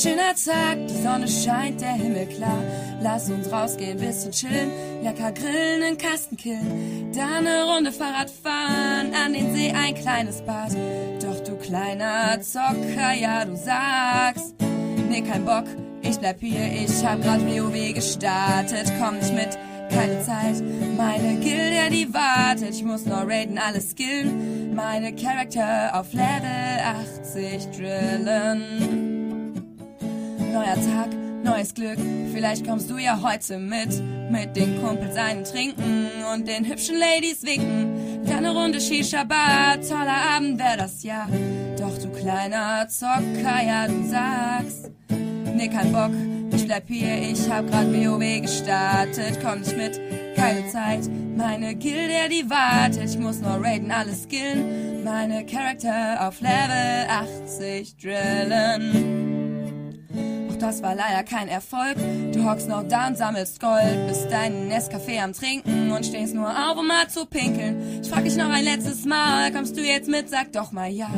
[0.00, 2.62] schöner Tag, die Sonne scheint, der Himmel klar.
[3.02, 4.70] Lass uns rausgehen, bisschen chillen,
[5.02, 7.12] lecker grillen, einen Kasten killen.
[7.14, 10.72] Dann eine Runde Fahrrad fahren, an den See ein kleines Bad.
[11.22, 14.54] Doch du kleiner Zocker, ja du sagst,
[15.08, 15.64] nee kein Bock,
[16.02, 19.58] ich bleib hier, ich hab grad WoW gestartet, komm nicht mit,
[19.90, 20.62] keine Zeit.
[20.96, 24.74] Meine Gilde, die wartet, ich muss noch raiden, alles skillen.
[24.74, 26.80] Meine Charakter auf Level
[27.22, 29.09] 80 drillen.
[30.52, 31.10] Neuer Tag,
[31.44, 31.98] neues Glück,
[32.32, 34.02] vielleicht kommst du ja heute mit.
[34.30, 38.24] Mit den Kumpels einen trinken und den hübschen Ladies winken.
[38.26, 41.28] Kleine Runde Shisha-Bar, toller Abend wär das ja.
[41.78, 44.90] Doch du kleiner Zocker, ja du sagst,
[45.54, 46.10] nee kein Bock,
[46.52, 50.00] ich bleib hier, ich hab grad WoW gestartet, komm nicht mit,
[50.36, 51.08] keine Zeit.
[51.36, 55.04] Meine Gilde, die wartet, ich muss nur raiden, alles skillen.
[55.04, 59.29] Meine Charakter auf Level 80 drillen.
[60.60, 61.96] Das war leider kein Erfolg.
[62.32, 66.50] Du hockst noch da und sammelst Gold, bist deinen Nescafé am Trinken und stehst nur
[66.50, 68.00] auf, um mal zu pinkeln.
[68.02, 70.28] Ich frag dich noch ein letztes Mal, kommst du jetzt mit?
[70.28, 71.10] Sag doch mal ja.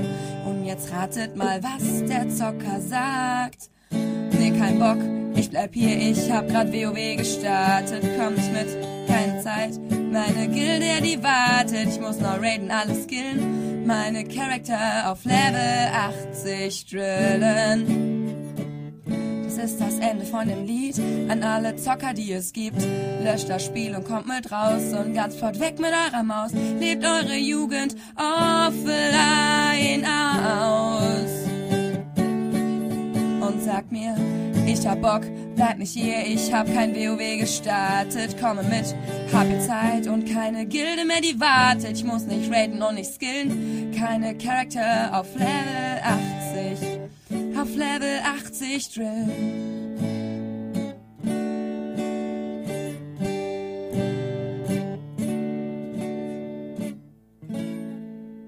[0.47, 3.69] Und jetzt ratet mal, was der Zocker sagt.
[3.91, 4.99] Nee, kein Bock,
[5.37, 8.69] ich bleib hier, ich hab grad WoW gestartet, komm nicht mit,
[9.09, 9.73] keine Zeit.
[9.91, 13.87] Meine Gilde, die wartet, ich muss noch raiden, alles skillen.
[13.87, 18.12] Meine Charakter auf Level 80 drillen.
[19.55, 22.81] Das ist das Ende von dem Lied an alle Zocker, die es gibt.
[23.23, 26.53] Löscht das Spiel und kommt mit raus und ganz flott weg mit eurer Maus.
[26.81, 31.51] Lebt eure Jugend offline aus.
[33.47, 34.17] Und sagt mir,
[34.67, 35.21] ich hab Bock,
[35.55, 38.41] bleib nicht hier, ich hab kein WoW gestartet.
[38.41, 38.95] Komme mit,
[39.35, 41.99] hab ihr Zeit und keine Gilde mehr, die wartet.
[41.99, 43.93] Ich muss nicht raiden und nicht skillen.
[43.99, 46.42] Keine Charakter auf Level 80
[47.63, 49.29] auf Level 80 Drill.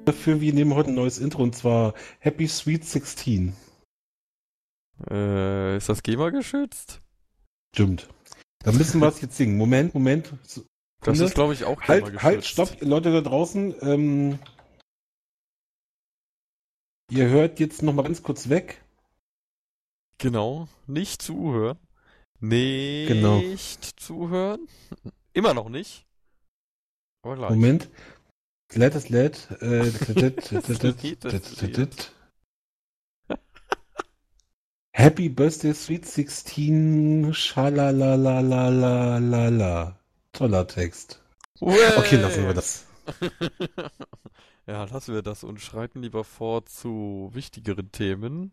[0.04, 3.54] Dafür, wir nehmen heute ein neues Intro und zwar Happy Sweet 16.
[5.08, 7.00] Äh, ist das GEMA geschützt?
[7.72, 8.08] Stimmt.
[8.64, 9.56] Dann müssen wir es jetzt singen.
[9.56, 10.32] Moment, Moment.
[11.02, 12.24] Das ist, glaube ich, auch GEMA halt, geschützt.
[12.24, 13.76] halt, stopp, Leute da draußen.
[13.80, 14.38] Ähm,
[17.12, 18.83] ihr hört jetzt noch mal ganz kurz weg.
[20.18, 21.78] Genau, nicht zuhören.
[22.40, 23.40] Nicht Genau.
[23.96, 24.68] zuhören.
[25.32, 26.06] Immer noch nicht.
[27.22, 27.50] Aber gleich.
[27.50, 27.88] Moment.
[28.72, 29.48] Äh, lädt.
[30.52, 30.82] das
[31.62, 32.12] lädt.
[34.92, 37.34] Happy Birthday Sweet 16.
[37.34, 39.98] Schalalalalala.
[40.32, 41.20] Toller Text.
[41.60, 42.86] Okay, lassen wir das.
[44.66, 48.50] ja, lassen wir das und schreiten lieber vor zu wichtigeren Themen.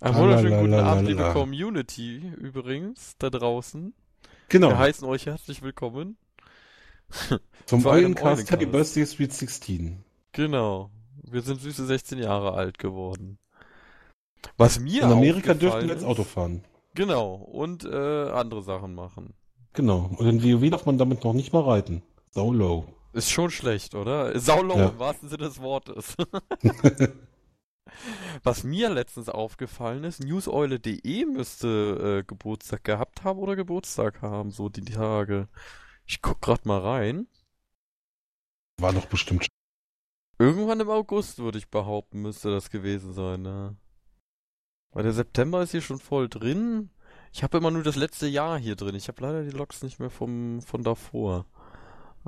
[0.00, 0.74] Einen wunderschönen guten.
[0.74, 3.94] Abend, liebe Community übrigens, da draußen.
[4.48, 4.70] Genau.
[4.70, 6.16] Wir heißen euch herzlich willkommen.
[7.66, 8.66] Zum Eulencast Happy.
[8.66, 10.04] Birthday Sweet 16.
[10.32, 10.90] Genau.
[11.22, 13.38] Wir sind süße 16 Jahre alt geworden.
[14.56, 16.64] Was mir In Amerika dürften wir jetzt Auto fahren.
[16.94, 17.34] Genau.
[17.34, 19.32] Und äh, andere Sachen machen.
[19.72, 20.10] Genau.
[20.16, 22.02] Und in WoW darf man damit noch nicht mal reiten.
[22.34, 22.84] Low.
[23.12, 24.38] Ist schon schlecht, oder?
[24.38, 24.88] Saulow Ja.
[24.88, 26.16] im wahrsten Sinne des Wortes.
[28.42, 34.68] Was mir letztens aufgefallen ist, newseule.de müsste äh, Geburtstag gehabt haben oder Geburtstag haben, so
[34.68, 35.48] die Tage.
[36.06, 37.26] Ich guck grad mal rein.
[38.78, 39.46] War doch bestimmt.
[40.38, 43.76] Irgendwann im August, würde ich behaupten, müsste das gewesen sein, ne?
[44.90, 46.90] Weil der September ist hier schon voll drin.
[47.32, 48.94] Ich habe immer nur das letzte Jahr hier drin.
[48.94, 51.46] Ich habe leider die Logs nicht mehr vom, von davor.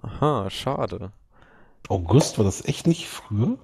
[0.03, 1.12] Aha, schade.
[1.88, 3.59] August war das echt nicht früher?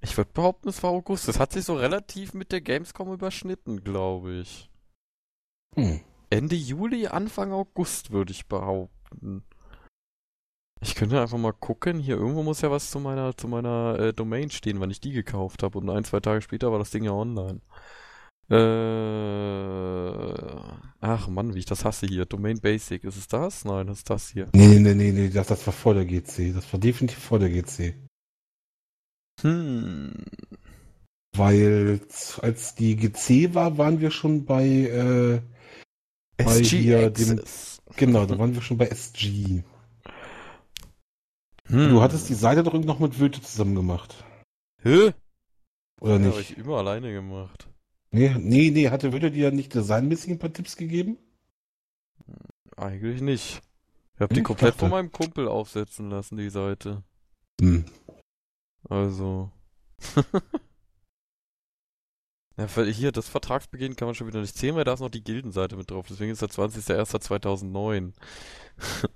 [0.00, 1.28] Ich würde behaupten, es war August.
[1.28, 4.70] Das hat sich so relativ mit der Gamescom überschnitten, glaube ich.
[5.74, 6.00] Hm.
[6.30, 9.44] Ende Juli, Anfang August, würde ich behaupten.
[10.80, 11.98] Ich könnte einfach mal gucken.
[11.98, 15.12] Hier irgendwo muss ja was zu meiner, zu meiner äh, Domain stehen, wann ich die
[15.12, 15.78] gekauft habe.
[15.78, 17.60] Und ein, zwei Tage später war das Ding ja online.
[18.48, 18.56] Äh,
[21.00, 22.26] ach Mann, wie ich das hasse hier.
[22.26, 23.64] Domain Basic, ist es das?
[23.64, 24.48] Nein, das ist das hier.
[24.52, 26.54] Nee, nee, nee, nee, das, das war vor der GC.
[26.54, 27.94] Das war definitiv vor der GC.
[29.46, 30.12] Hm.
[31.36, 32.00] Weil
[32.42, 35.40] als die GC war, waren wir schon bei, äh,
[36.36, 37.40] Bei hier dem-
[37.96, 39.62] genau, da waren wir schon bei SG.
[41.68, 41.88] Hm.
[41.90, 44.24] Du hattest die Seite doch irgendwie noch mit Wöte zusammen gemacht.
[44.82, 45.12] Hä?
[46.00, 46.50] Oder Ja, habe nicht?
[46.52, 47.68] ich immer alleine gemacht.
[48.10, 51.18] Nee, nee, nee, hatte Wöte dir nicht designmäßig ein paar Tipps gegeben?
[52.76, 53.60] Eigentlich nicht.
[54.14, 57.02] Ich habe die Ich komplett von meinem Kumpel aufsetzen lassen, die Seite.
[57.60, 57.84] Hm.
[58.88, 59.50] Also.
[62.58, 65.22] Ja, hier, das Vertragsbeginn kann man schon wieder nicht zählen, weil da ist noch die
[65.22, 66.06] Gildenseite mit drauf.
[66.08, 68.12] Deswegen ist der 20.01.2009.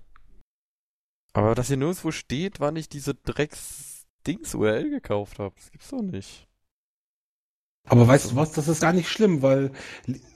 [1.32, 6.48] Aber dass hier nirgendwo steht, wann ich diese Drecks-Dings-URL gekauft habe, das gibt's doch nicht.
[7.88, 9.72] Aber weißt du was, das ist gar nicht schlimm, weil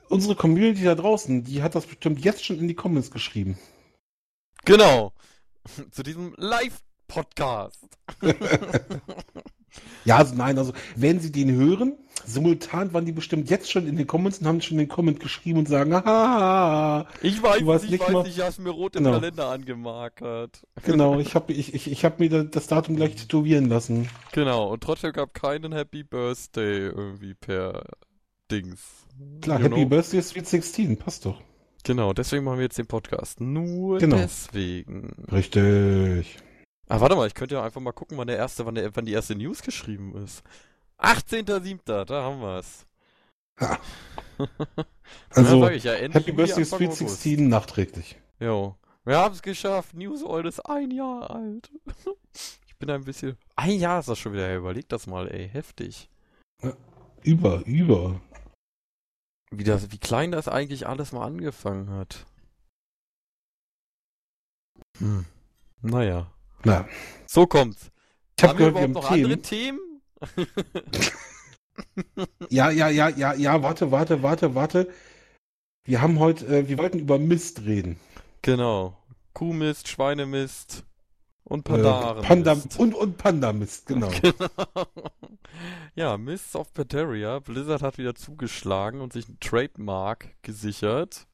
[0.09, 3.59] unsere Community da draußen, die hat das bestimmt jetzt schon in die Comments geschrieben.
[4.65, 5.13] Genau.
[5.91, 6.35] Zu diesem
[7.05, 7.99] Live-Podcast.
[10.05, 13.97] ja, also nein, also wenn sie den hören, simultan waren die bestimmt jetzt schon in
[13.97, 17.91] den Comments und haben schon den Comment geschrieben und sagen, ah, ich weiß, ich weiß,
[17.91, 18.27] nicht, mal.
[18.27, 19.17] ich habe mir rot im genau.
[19.17, 20.63] Kalender angemarkert.
[20.85, 24.09] Genau, ich habe ich, ich, ich hab mir das Datum gleich tätowieren lassen.
[24.33, 27.85] Genau, und trotzdem gab keinen Happy Birthday irgendwie per
[28.51, 29.07] Dings.
[29.41, 29.89] Klar, you Happy know?
[29.89, 31.41] Birthday Sweet 16, passt doch.
[31.85, 33.41] Genau, deswegen machen wir jetzt den Podcast.
[33.41, 34.17] Nur genau.
[34.17, 35.11] deswegen.
[35.31, 36.39] Richtig.
[36.89, 39.07] Ah, warte mal, ich könnte ja einfach mal gucken, wann der erste, wann, der, wann
[39.07, 40.43] die erste News geschrieben ist.
[40.99, 42.87] 18.07., da haben wir's.
[43.61, 43.79] Ha.
[45.31, 48.17] also, ja, Happy Birthday Sweet 16 nachträglich.
[48.41, 48.77] Jo.
[49.05, 49.95] Wir haben es geschafft.
[49.95, 51.71] News Old ist ein Jahr alt.
[52.67, 53.37] ich bin ein bisschen.
[53.55, 54.59] Ein Jahr ist das schon wieder her.
[54.59, 55.49] Überleg das mal, ey.
[55.49, 56.09] Heftig.
[56.63, 56.73] Ja,
[57.23, 58.21] über, über.
[59.51, 62.27] Wie, das, wie klein das eigentlich alles mal angefangen hat.
[64.99, 65.27] Hm.
[65.83, 66.34] Naja.
[66.65, 66.89] Na.
[67.27, 67.91] So kommt's.
[68.37, 69.25] Ich hab gehört, wir haben noch Themen.
[69.25, 69.81] andere Themen?
[72.51, 74.89] ja, ja, ja, ja, ja, warte, warte, warte, warte.
[75.85, 77.99] Wir haben heute, äh, wir wollten über Mist reden.
[78.43, 78.97] Genau.
[79.35, 80.85] Kuhmist, Schweinemist
[81.45, 82.25] und Pandaren.
[82.25, 84.11] Äh, Panda und, und Pandamist, genau.
[84.23, 84.87] genau.
[85.95, 87.39] Ja, Mists of Pandaria.
[87.39, 91.27] Blizzard hat wieder zugeschlagen und sich ein Trademark gesichert.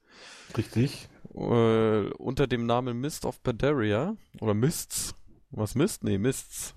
[0.57, 1.09] Richtig.
[1.35, 4.17] Äh, unter dem Namen Mist of Pandaria.
[4.41, 5.15] Oder Mists.
[5.51, 6.05] Was Mist?
[6.05, 6.75] Nee, Mists.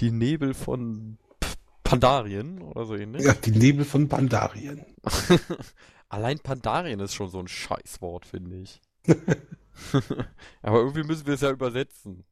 [0.00, 1.48] Die Nebel von P
[1.82, 3.24] Pandarien oder so ähnlich.
[3.24, 4.84] Ja, die Nebel von Pandarien.
[6.10, 8.82] Allein Pandarien ist schon so ein Scheißwort, finde ich.
[10.62, 12.24] Aber irgendwie müssen wir es ja übersetzen.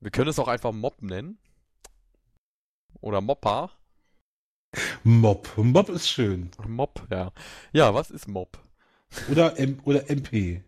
[0.00, 1.38] Wir können es auch einfach Mob nennen.
[3.00, 3.70] Oder Moppa.
[5.04, 5.56] Mob.
[5.56, 6.50] Mob ist schön.
[6.66, 7.32] Mob, ja.
[7.72, 8.58] Ja, was ist Mob?
[9.30, 10.62] Oder, M oder MP.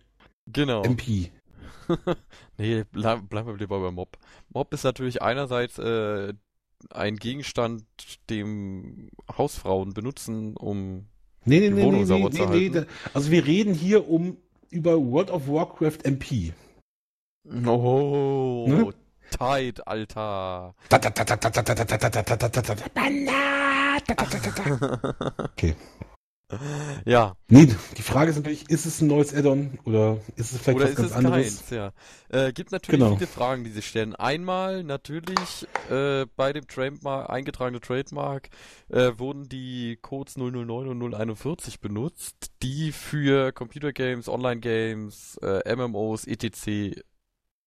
[0.47, 0.83] Genau.
[0.83, 1.33] MP.
[2.59, 4.17] Nee, bleib, bleiben wir lieber bei Mob.
[4.49, 6.33] Mob ist natürlich einerseits äh,
[6.91, 7.85] ein Gegenstand,
[8.31, 11.07] den Hausfrauen benutzen, um
[11.45, 12.81] nee, nee, die Wohnung nee, sauber nee, zu halten.
[12.81, 14.37] Nee, also wir reden hier um
[14.71, 16.53] über World of Warcraft MP.
[17.67, 18.93] Oh, ne?
[19.31, 20.75] tight, Alter.
[25.39, 25.77] okay.
[27.05, 27.37] Ja.
[27.49, 30.89] Nee, die Frage ist natürlich, ist es ein neues Add-on oder ist es vielleicht oder
[30.89, 31.57] was ganz anderes?
[31.57, 31.93] Keins, ja.
[32.29, 33.17] Äh, gibt natürlich genau.
[33.17, 34.15] viele Fragen, die sich stellen.
[34.15, 38.51] Einmal natürlich äh, bei dem Trademark, eingetragene Trademark
[38.89, 45.75] äh, wurden die Codes 009 und 041 benutzt, die für Computer Games, Online Games, äh,
[45.75, 47.01] MMOs, etc.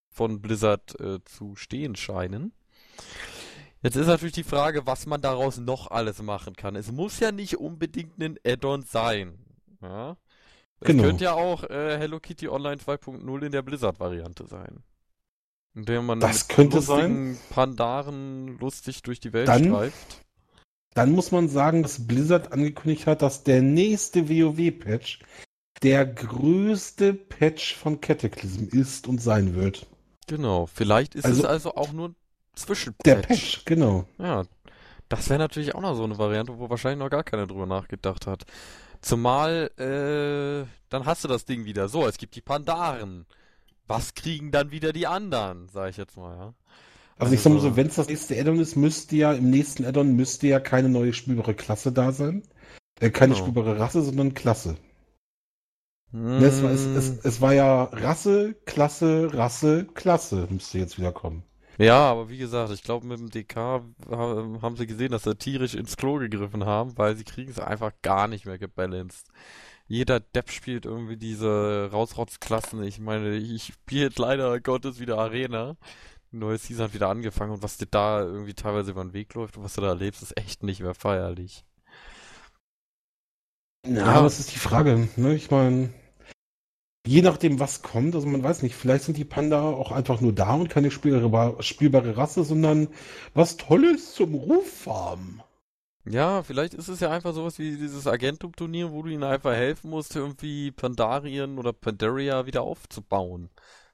[0.10, 2.54] von Blizzard äh, zu stehen scheinen.
[3.82, 6.76] Jetzt ist natürlich die Frage, was man daraus noch alles machen kann.
[6.76, 9.40] Es muss ja nicht unbedingt ein Add-on sein.
[9.82, 10.18] Ja?
[10.82, 11.04] Es genau.
[11.04, 14.84] könnte ja auch äh, Hello Kitty Online 2.0 in der Blizzard-Variante sein.
[15.76, 17.38] In der man das könnte sein.
[17.52, 20.26] Pandaren lustig durch die Welt dann, streift.
[20.94, 25.20] Dann muss man sagen, dass Blizzard angekündigt hat, dass der nächste WoW-Patch
[25.84, 29.88] der größte Patch von Cataclysm ist und sein wird.
[30.28, 32.14] Genau, vielleicht ist also, es also auch nur
[32.60, 33.04] Zwischenpatch.
[33.04, 34.06] Der Patch, genau.
[34.18, 34.44] Ja,
[35.10, 38.28] das wäre natürlich auch noch so eine Variante, wo wahrscheinlich noch gar keiner drüber nachgedacht
[38.28, 38.46] hat.
[39.02, 41.90] Zumal, äh, dann hast du das Ding wieder.
[41.90, 43.26] So, es gibt die Pandaren.
[43.88, 46.54] Was kriegen dann wieder die anderen, sag ich jetzt mal, ja.
[47.18, 49.50] Also, also ich sag mal so, wenn es das nächste Addon ist, müsste ja im
[49.50, 52.44] nächsten Addon müsste ja keine neue spielbare Klasse da sein.
[53.00, 53.46] Äh, keine genau.
[53.46, 54.78] spielbare Rasse, sondern Klasse.
[56.12, 61.44] Es, war, es, es, es, war ja Rasse, Klasse, Rasse, Klasse müsste jetzt wieder kommen.
[61.80, 63.56] Ja, aber wie gesagt, ich glaube, mit dem DK
[64.12, 67.94] haben sie gesehen, dass sie tierisch ins Klo gegriffen haben, weil sie kriegen es einfach
[68.02, 69.28] gar nicht mehr gebalanced.
[69.88, 72.84] Jeder Depp spielt irgendwie diese Rausrotzklassen.
[72.84, 75.78] Ich meine, ich spiele leider Gottes wieder Arena.
[76.34, 79.34] Die neue Season hat wieder angefangen und was dir da irgendwie teilweise über den Weg
[79.34, 81.64] läuft und was du da erlebst, ist echt nicht mehr feierlich.
[83.88, 84.22] Ja, ja.
[84.22, 85.08] das ist die Frage.
[85.16, 85.34] Ne?
[85.34, 85.94] Ich meine,
[87.10, 90.32] Je nachdem, was kommt, also man weiß nicht, vielleicht sind die Panda auch einfach nur
[90.32, 92.88] da und keine spielbare, spielbare Rasse, sondern
[93.34, 95.42] was Tolles zum Ruf haben.
[96.06, 99.90] Ja, vielleicht ist es ja einfach sowas wie dieses Agentum-Turnier, wo du ihnen einfach helfen
[99.90, 103.50] musst, irgendwie Pandarien oder Pandaria wieder aufzubauen.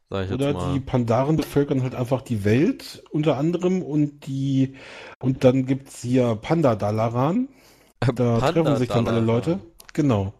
[0.09, 0.73] Oder mal.
[0.73, 4.75] die Pandaren bevölkern halt einfach die Welt unter anderem und die
[5.21, 7.47] und dann gibt's hier Panda-Dalaran.
[8.01, 9.21] Da Panda treffen sich dann alle.
[9.21, 9.59] Leute.
[9.93, 10.33] Genau.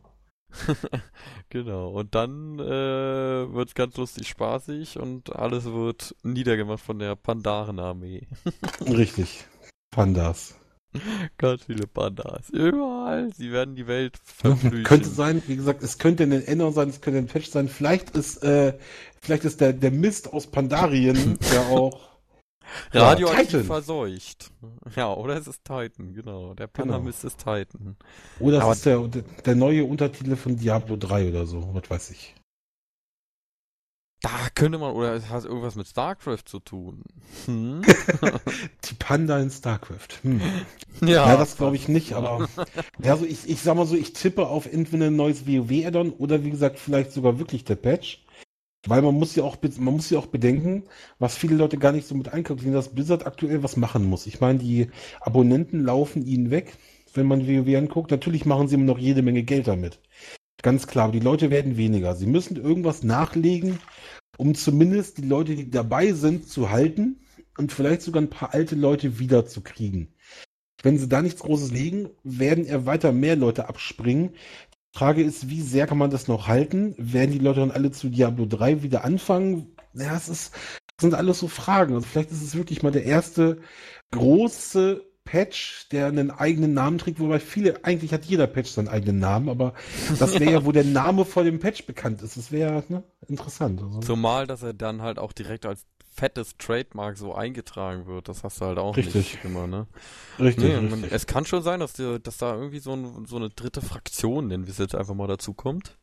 [1.56, 1.90] genau.
[1.90, 8.28] Und dann äh, wird's ganz lustig spaßig und alles wird niedergemacht von der Pandarenarmee.
[8.82, 9.46] Richtig.
[9.90, 10.56] Pandas.
[11.38, 12.50] Ganz viele Pandas.
[12.50, 13.32] Überall.
[13.34, 14.84] Sie werden die Welt verflüchen.
[14.84, 17.70] Könnte sein, wie gesagt, es könnte ein Ender sein, es könnte ein Patch sein.
[17.70, 18.78] Vielleicht ist, äh,
[19.22, 22.15] vielleicht ist der, der Mist aus Pandarien ja auch.
[22.94, 23.64] Ja, Radioaktiv Titan.
[23.66, 24.52] verseucht.
[24.96, 26.54] Ja, oder es ist Titan, genau.
[26.54, 27.96] Der Panamist ist Titan.
[28.40, 29.08] Oder Aber- es ist der,
[29.46, 32.36] der, neue Untertitel von Diablo 3 oder so, was weiß ich.
[34.22, 37.04] Da könnte man, oder es hat irgendwas mit StarCraft zu tun.
[37.46, 37.84] Hm?
[38.86, 40.08] Die Panda in StarCraft.
[40.24, 40.42] Hm.
[41.02, 42.48] ja, Ja, das glaube ich nicht, aber
[43.04, 46.44] ja, also ich, ich sag mal so, ich tippe auf entweder ein neues WoW-Addon oder
[46.44, 48.25] wie gesagt, vielleicht sogar wirklich der Patch.
[48.88, 50.84] Weil man muss ja auch, man muss ja auch bedenken,
[51.18, 54.28] was viele Leute gar nicht so mit einkalkulieren, dass Blizzard aktuell was machen muss.
[54.28, 54.90] Ich meine, die
[55.22, 56.78] Abonnenten laufen ihnen weg,
[57.14, 58.12] wenn man WoW anguckt.
[58.12, 60.00] Natürlich machen sie immer noch jede Menge Geld damit.
[60.62, 62.16] Ganz klar, aber die Leute werden weniger.
[62.16, 63.80] Sie müssen irgendwas nachlegen,
[64.38, 67.20] um zumindest die Leute, die dabei sind, zu halten
[67.58, 70.14] und vielleicht sogar ein paar alte Leute wiederzukriegen.
[70.84, 74.32] Wenn sie da nichts Großes legen, werden eher weiter mehr Leute abspringen.
[74.96, 76.96] Frage ist, wie sehr kann man das noch halten?
[76.98, 79.76] Werden die Leute dann alle zu Diablo 3 wieder anfangen?
[79.94, 81.96] Ja, es ist, das sind alles so Fragen.
[81.96, 83.58] Also vielleicht ist es wirklich mal der erste
[84.12, 89.20] große Patch, der einen eigenen Namen trägt, wobei viele, eigentlich hat jeder Patch seinen eigenen
[89.20, 89.74] Namen, aber
[90.18, 92.38] das wäre ja, wo der Name vor dem Patch bekannt ist.
[92.38, 93.82] Das wäre ne, interessant.
[93.82, 95.86] Also, Zumal, dass er dann halt auch direkt als
[96.16, 98.30] fettes Trademark so eingetragen wird.
[98.30, 99.16] Das hast du halt auch Richtig.
[99.16, 99.88] nicht immer, ne?
[100.40, 100.90] richtig, Nee, richtig.
[100.90, 103.82] man, es kann schon sein, dass, die, dass da irgendwie so, ein, so eine dritte
[103.82, 105.98] Fraktion, nennen wir es jetzt einfach mal, dazu kommt.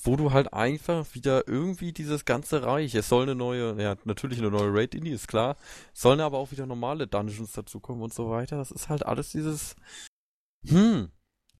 [0.00, 4.38] Wo du halt einfach wieder irgendwie dieses ganze Reich, es soll eine neue, ja, natürlich
[4.38, 5.56] eine neue Raid Indie, ist klar,
[5.92, 8.56] sollen aber auch wieder normale Dungeons dazukommen und so weiter.
[8.56, 9.74] Das ist halt alles dieses,
[10.64, 11.10] hm,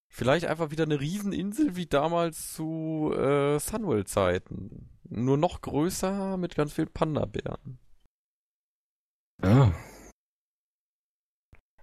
[0.09, 4.89] vielleicht einfach wieder eine Rieseninsel wie damals zu äh, Sunwell-Zeiten.
[5.11, 7.79] Nur noch größer mit ganz vielen Panda-Bären.
[9.43, 9.73] ja.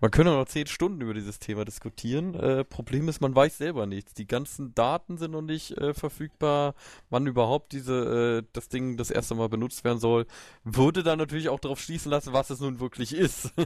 [0.02, 2.36] Man könnte noch zehn Stunden über dieses Thema diskutieren.
[2.36, 4.14] Äh, Problem ist, man weiß selber nichts.
[4.14, 6.76] Die ganzen Daten sind noch nicht äh, verfügbar,
[7.10, 10.28] wann überhaupt diese äh, das Ding das erste Mal benutzt werden soll.
[10.64, 13.52] Würde dann natürlich auch darauf schließen lassen, was es nun wirklich ist.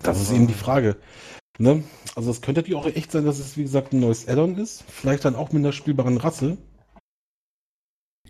[0.00, 0.96] Das ist eben die Frage.
[1.58, 1.82] Ne?
[2.14, 4.84] Also es könnte natürlich auch echt sein, dass es, wie gesagt, ein neues Addon ist.
[4.86, 6.56] Vielleicht dann auch mit einer spielbaren Rasse.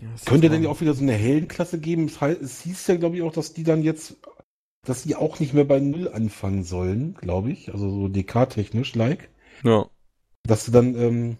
[0.00, 2.06] Ja, Könnte mal- ja auch wieder so eine Heldenklasse geben.
[2.06, 4.16] Es, hei- es hieß ja, glaube ich, auch, dass die dann jetzt,
[4.86, 7.72] dass die auch nicht mehr bei Null anfangen sollen, glaube ich.
[7.72, 9.30] Also so DK-technisch, like.
[9.64, 9.86] Ja.
[10.44, 11.36] Dass du dann, ähm,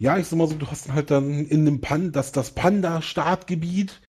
[0.00, 4.00] ja, ich sag mal so, du hast halt dann in dem Pan, das, das Panda-Startgebiet,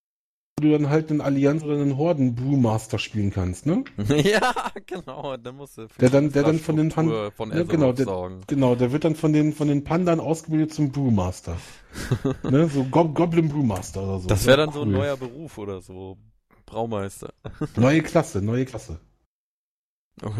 [0.58, 3.84] wo du dann halt einen Allianz oder einen Horden-Brewmaster spielen kannst, ne?
[4.22, 4.52] ja,
[4.86, 5.36] genau.
[5.36, 8.40] Dann musst du Der dann- der dann von den Infrastruktur von Azeroth genau, der- sorgen.
[8.46, 11.56] Genau, der wird dann von den, von den Pandan ausgebildet zum Brewmaster.
[12.42, 12.68] ne?
[12.68, 14.28] So Gob Goblin Brewmaster oder so.
[14.28, 14.94] Das wäre dann so ein Cool.
[14.94, 16.18] neuer Beruf oder so.
[16.66, 17.32] Braumeister.
[17.76, 18.98] Neue Klasse, neue Klasse.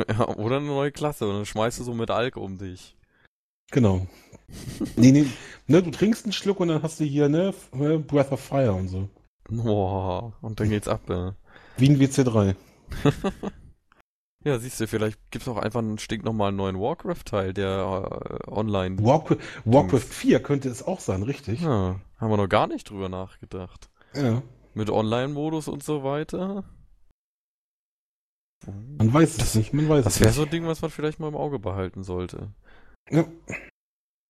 [0.08, 1.26] Ja, oder eine neue Klasse.
[1.28, 2.96] Und dann schmeißt du so mit Alk um dich.
[3.70, 4.06] Genau.
[4.96, 5.26] nee, nee,
[5.66, 8.72] ne, du trinkst einen Schluck und dann hast du hier, ne, ne, Breath of Fire
[8.72, 9.08] und so.
[9.56, 11.34] Boah, und dann geht's ab, ja.
[11.76, 12.54] Wie ein WC3.
[14.44, 18.10] Ja, siehst du, vielleicht gibt's auch einfach einen stinknormalen neuen Warcraft-Teil, der
[18.44, 18.98] äh, online.
[18.98, 21.60] Warcraft, Warcraft 4 könnte es auch sein, richtig?
[21.60, 23.88] Ja, haben wir noch gar nicht drüber nachgedacht.
[24.14, 24.42] Ja.
[24.74, 26.64] Mit Online-Modus und so weiter.
[28.66, 30.36] Man weiß es nicht, man weiß Das es wäre nicht.
[30.36, 32.52] so ein Ding, was man vielleicht mal im Auge behalten sollte.
[33.10, 33.24] Ja.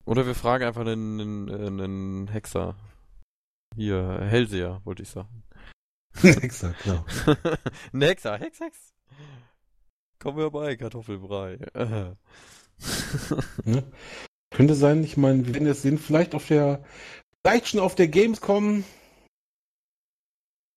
[0.04, 2.76] Oder wir fragen einfach einen, einen, einen Hexer.
[3.76, 5.42] Hier, Hellseher, wollte ich sagen.
[6.22, 7.04] Exakt, genau.
[7.92, 8.92] Hexer, Hex, Hex.
[10.18, 11.58] Komm herbei, Kartoffelbrei.
[13.64, 13.84] Ne?
[14.50, 16.82] Könnte sein, ich meine, wir werden es sehen, vielleicht auf der,
[17.40, 18.82] vielleicht schon auf der Gamescom.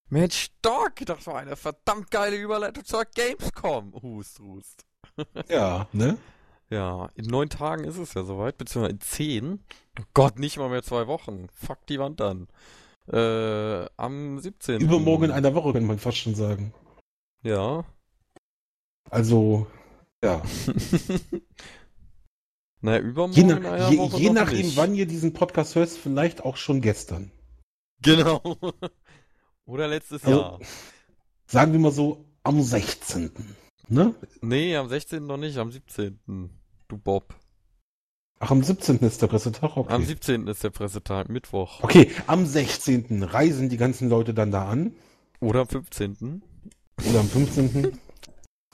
[0.10, 3.94] Mensch, Doc, das war eine verdammt geile Überleitung zur Gamescom.
[4.04, 4.86] Hust, hust.
[5.50, 6.18] Ja, ne?
[6.70, 9.66] Ja, in neun Tagen ist es ja soweit, beziehungsweise in zehn.
[10.00, 11.48] Oh Gott, nicht mal mehr zwei Wochen.
[11.54, 12.48] Fuck die Wand an.
[13.12, 14.82] Äh, am 17.
[14.82, 16.74] Übermorgen in einer Woche, könnte man fast schon sagen.
[17.44, 17.86] Ja.
[19.10, 19.68] Also,
[20.24, 20.42] ja.
[22.82, 24.78] naja, übermorgen Je, in nach, einer je, Woche je noch nachdem, nicht.
[24.78, 27.32] wann ihr diesen Podcast hört, vielleicht auch schon gestern.
[28.02, 28.42] Genau.
[29.66, 30.60] Oder letztes Also- Jahr.
[31.48, 33.32] Sagen wir mal so, am 16.
[33.88, 34.16] Ne?
[34.42, 35.28] Nee, am 16.
[35.28, 36.20] noch nicht, am 17.
[36.88, 37.36] Du Bob.
[38.46, 39.00] Ach, am 17.
[39.00, 39.76] ist der Pressetag?
[39.76, 39.92] Okay.
[39.92, 40.46] Am 17.
[40.48, 41.82] ist der Pressetag, Mittwoch.
[41.84, 43.24] okay, am 16.
[43.24, 44.94] reisen die ganzen Leute dann da an.
[45.40, 46.44] Oder am 15.
[47.10, 47.98] Oder am 15.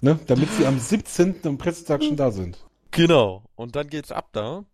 [0.04, 0.20] Ne?
[0.26, 1.36] Damit sie am 17.
[1.46, 2.58] am Pressetag schon da sind.
[2.90, 3.44] Genau.
[3.56, 4.66] Und dann geht's ab da.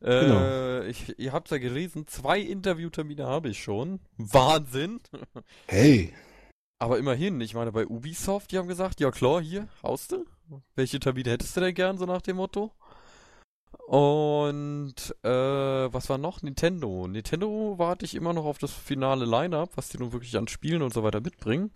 [0.00, 0.80] Äh, Genau.
[0.88, 4.00] ich, ihr habt's ja gelesen, zwei Interviewtermine habe ich schon.
[4.16, 5.00] Wahnsinn.
[5.68, 6.14] Hey.
[6.78, 10.24] Aber immerhin, ich meine, bei Ubisoft, die haben gesagt, ja klar, hier, haust du.
[10.74, 12.72] Welche Termine hättest du denn gern, so nach dem Motto?
[13.90, 14.94] Und
[15.24, 15.28] äh,
[15.92, 16.42] was war noch?
[16.42, 17.08] Nintendo.
[17.08, 20.82] Nintendo warte ich immer noch auf das finale Line-Up, was die nun wirklich an Spielen
[20.82, 21.72] und so weiter mitbringen.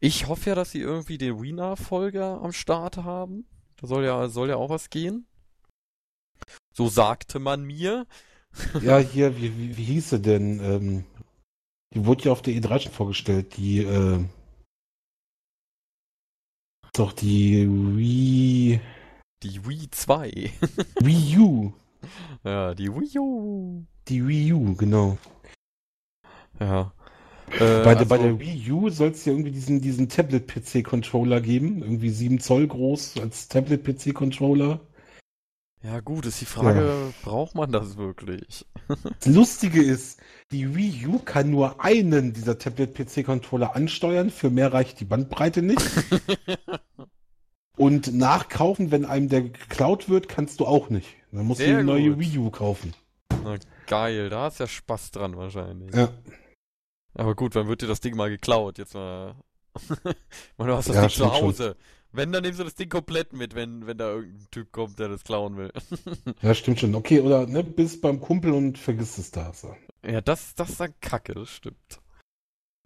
[0.00, 3.46] Ich hoffe ja, dass sie irgendwie den Wii-Nachfolger am Start haben.
[3.76, 5.28] Da soll ja, soll ja auch was gehen.
[6.74, 8.08] So sagte man mir.
[8.82, 10.58] Ja, hier, wie, wie, wie hieß sie denn?
[10.58, 11.04] Ähm,
[11.94, 14.18] die wurde ja auf der E3 schon vorgestellt, die, äh,
[16.92, 18.80] doch die Wii,
[19.42, 20.50] Die Wii 2.
[21.02, 21.72] Wii U.
[22.44, 23.84] ja, die Wii U.
[24.08, 25.18] Die Wii U, genau.
[26.58, 26.92] Ja.
[27.50, 31.40] Äh, bei, der, bei also- der Wii U soll es ja irgendwie diesen, diesen Tablet-PC-Controller
[31.40, 31.82] geben.
[31.82, 34.80] Irgendwie 7 Zoll groß als Tablet-PC-Controller.
[35.82, 38.64] Ja, gut, ist die Frage, braucht man das wirklich?
[39.18, 40.20] Das Lustige ist,
[40.52, 44.30] die Wii U kann nur einen dieser Tablet-PC-Controller ansteuern.
[44.30, 45.82] Für mehr reicht die Bandbreite nicht.
[47.76, 51.08] Und nachkaufen, wenn einem der geklaut wird, kannst du auch nicht.
[51.32, 52.20] Dann musst Sehr du eine neue gut.
[52.20, 52.94] Wii U kaufen.
[53.44, 53.56] Na,
[53.86, 55.94] geil, da hast ja Spaß dran wahrscheinlich.
[55.94, 56.08] Ja,
[57.14, 58.78] Aber gut, wann wird dir das Ding mal geklaut?
[58.78, 59.34] Jetzt mal.
[60.56, 61.48] Meine, du hast das Ja, Ding zu stimmt schon.
[61.48, 61.76] Hause.
[62.12, 65.08] Wenn, dann nimmst du das Ding komplett mit, wenn, wenn da irgendein Typ kommt, der
[65.08, 65.70] das klauen will.
[66.42, 66.94] ja, stimmt schon.
[66.94, 69.52] Okay, oder ne, bist beim Kumpel und vergisst es da.
[69.52, 69.76] So.
[70.02, 72.00] ja, das, das ist dann kacke, das stimmt.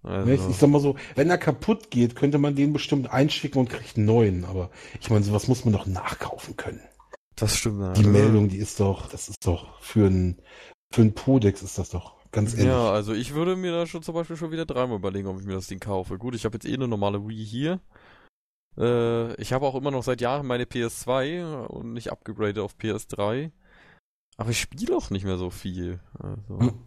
[0.03, 3.11] Ne, Ich, Also, ich sag mal so, wenn er kaputt geht, könnte man den bestimmt
[3.11, 4.45] einschicken und kriegt einen neuen.
[4.45, 6.81] Aber ich meine, sowas muss man doch nachkaufen können.
[7.37, 7.81] das stimmt.
[7.81, 7.93] ja.
[7.93, 10.41] Die Meldung, die ist doch, das ist doch für ein
[10.93, 12.67] für Podex ist das doch ganz ehrlich.
[12.67, 15.47] Ja, also ich würde mir da schon zum Beispiel schon wieder dreimal überlegen, ob ich
[15.47, 16.19] mir das Ding kaufe.
[16.19, 17.81] Gut, ich habe jetzt eh eine normale Wii hier.
[18.77, 23.51] Äh, ich habe auch immer noch seit Jahren meine PS2 und nicht abgegradet auf PS3.
[24.37, 26.01] Aber ich spiele auch nicht mehr so viel.
[26.19, 26.79] Also, Hm.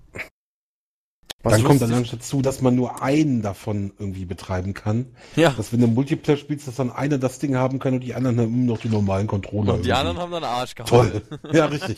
[1.44, 5.08] Was Dann kommt dann lustig- dazu, dass man nur einen davon irgendwie betreiben kann.
[5.36, 8.14] Ja, Dass wenn du Multiplayer spielst, dass dann einer das Ding haben kann und die
[8.14, 9.74] anderen haben immer noch die normalen Controller.
[9.74, 9.92] und die irgendwie.
[9.94, 10.88] anderen haben dann Arsch gehauen.
[11.12, 11.22] Toll.
[11.54, 11.98] Ja, richtig.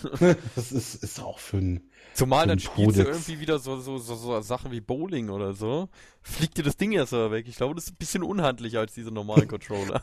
[0.54, 1.80] Das ist, ist auch für ein.
[2.14, 5.30] Zumal dann Für den spielst du irgendwie wieder so, so, so, so Sachen wie Bowling
[5.30, 5.88] oder so.
[6.22, 7.46] Fliegt dir das Ding erst mal weg.
[7.48, 10.02] Ich glaube, das ist ein bisschen unhandlicher als diese normalen Controller.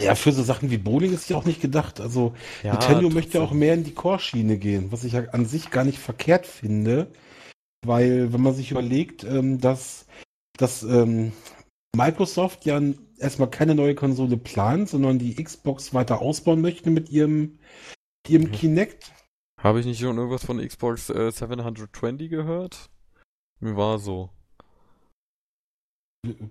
[0.00, 2.00] Ja, für so Sachen wie Bowling ist ja auch nicht gedacht.
[2.00, 5.70] Also Ja, Nintendo möchte auch mehr in die Core-Schiene gehen, was ich ja an sich
[5.70, 7.08] gar nicht verkehrt finde.
[7.84, 10.06] Weil, wenn man sich überlegt, ähm, dass,
[10.56, 11.32] dass ähm,
[11.96, 12.80] Microsoft ja
[13.18, 17.58] erstmal keine neue Konsole plant, sondern die Xbox weiter ausbauen möchte mit ihrem,
[18.28, 18.52] ihrem Mhm.
[18.52, 19.12] Kinect.
[19.58, 22.90] Habe ich nicht schon irgendwas von Xbox äh, 720 gehört?
[23.60, 24.30] Mir war so.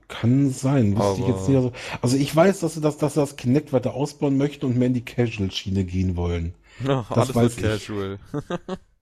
[0.08, 1.58] Kann sein, wüsste ich jetzt nicht.
[1.58, 4.78] Also, also ich weiß, dass sie das, dass sie das Kinect weiter ausbauen möchten und
[4.78, 6.56] mehr in die Casual-Schiene gehen wollen.
[6.86, 7.64] Ja, Das alles weiß ist ich.
[7.64, 8.20] casual.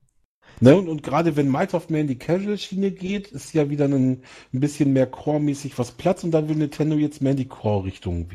[0.59, 0.75] Ne?
[0.75, 4.59] Und, und gerade wenn Microsoft mehr in die Casual-Schiene geht, ist ja wieder ein, ein
[4.59, 8.29] bisschen mehr Core-mäßig was Platz und dann will Nintendo jetzt mehr in die Core-Richtung.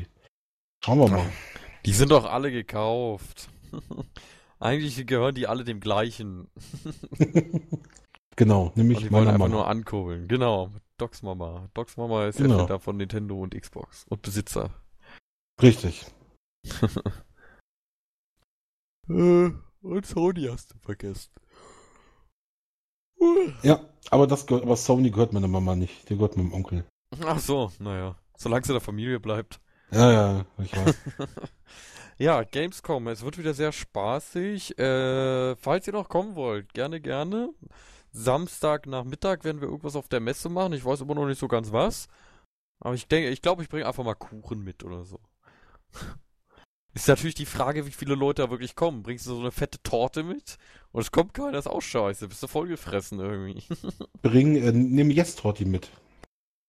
[0.83, 1.25] Schauen wir mal.
[1.85, 3.49] Die sind doch alle gekauft.
[4.59, 6.47] Eigentlich gehören die alle dem gleichen.
[8.35, 9.55] genau, Und nämlich die wollen einfach Mama.
[9.55, 10.27] nur ankurbeln.
[10.27, 10.71] Genau.
[10.97, 11.69] Docs Mama.
[11.73, 12.55] Docs Mama ist Genau.
[12.55, 14.05] Erfinder von Nintendo und Xbox.
[14.09, 14.69] Und Besitzer.
[15.61, 16.05] Richtig.
[19.09, 19.49] Äh,
[19.81, 21.31] und Sony hast du vergessen.
[23.63, 26.09] Ja, aber das gehört, aber Sony gehört meiner Mama nicht.
[26.09, 26.85] Der gehört meinem Onkel.
[27.25, 28.15] Ach so, naja.
[28.37, 29.59] Solange es in der Familie bleibt.
[29.91, 30.95] Ja, ja, ich weiß.
[32.21, 34.77] Ja, Gamescom, es wird wieder sehr spaßig.
[34.77, 37.53] Äh, falls ihr noch kommen wollt, gerne, gerne.
[38.11, 40.73] Samstag Nachmittag werden wir irgendwas auf der Messe machen.
[40.73, 42.09] Ich weiß immer noch nicht so ganz was.
[42.81, 45.21] Aber ich denke, ich glaube, ich bringe einfach mal Kuchen mit oder so.
[46.99, 49.03] Ist natürlich die Frage, wie viele Leute da wirklich kommen.
[49.03, 50.57] Bringst du so eine fette Torte mit?
[50.91, 52.27] Und es kommt keiner, ist auch scheiße.
[52.27, 53.63] Bist du vollgefressen irgendwie.
[54.21, 55.89] Bring, äh, nimm Yes-Torti mit.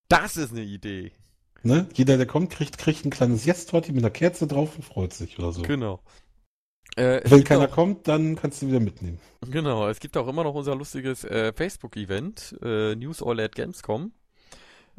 [0.08, 1.10] Das ist eine Idee.
[1.64, 1.88] Ne?
[1.94, 5.36] Jeder, der kommt, kriegt, kriegt ein kleines Yes-Torti mit einer Kerze drauf und freut sich
[5.40, 5.62] oder so.
[5.62, 6.00] Genau.
[6.94, 9.18] Äh, Wenn keiner auch- kommt, dann kannst du wieder mitnehmen.
[9.40, 14.12] Genau, es gibt auch immer noch unser lustiges äh, Facebook-Event, äh, News All at Gamescom.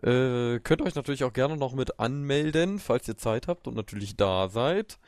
[0.03, 4.15] Äh, könnt euch natürlich auch gerne noch mit anmelden, falls ihr Zeit habt und natürlich
[4.15, 4.99] da seid.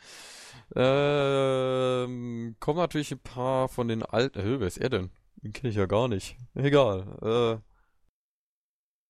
[0.76, 4.40] Ähm, kommen natürlich ein paar von den alten.
[4.40, 5.10] Äh, wer ist er denn?
[5.44, 6.38] Den kenne ich ja gar nicht.
[6.56, 7.62] Egal.
[7.62, 7.74] Äh,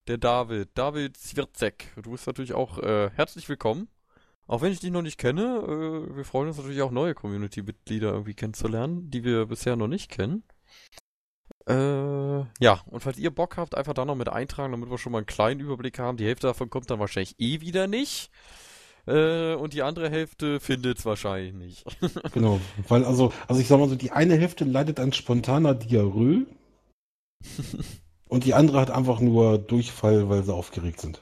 [0.08, 1.93] der David, David Zwierzek.
[2.02, 3.88] Du bist natürlich auch äh, herzlich willkommen.
[4.48, 8.12] Auch wenn ich dich noch nicht kenne, äh, wir freuen uns natürlich auch neue Community-Mitglieder
[8.12, 10.43] irgendwie kennenzulernen, die wir bisher noch nicht kennen.
[11.67, 15.12] Äh, ja, und falls ihr Bock habt, einfach da noch mit eintragen, damit wir schon
[15.12, 16.17] mal einen kleinen Überblick haben.
[16.17, 18.32] Die Hälfte davon kommt dann wahrscheinlich eh wieder nicht.
[19.06, 21.86] Äh, und die andere Hälfte findet es wahrscheinlich nicht.
[22.34, 26.45] genau, weil also, also ich sag mal so, die eine Hälfte leidet an spontaner Diarrhoe
[28.30, 31.21] und die andere hat einfach nur Durchfall, weil sie aufgeregt sind.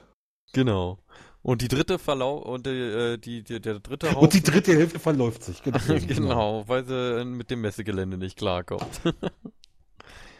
[0.52, 0.98] Genau.
[1.42, 5.00] Und die dritte Verlauf und äh, die, die, der dritte Haufen, Und die dritte Hälfte
[5.00, 5.96] verläuft sich, genau.
[6.06, 9.00] genau, weil sie mit dem Messegelände nicht klarkommt.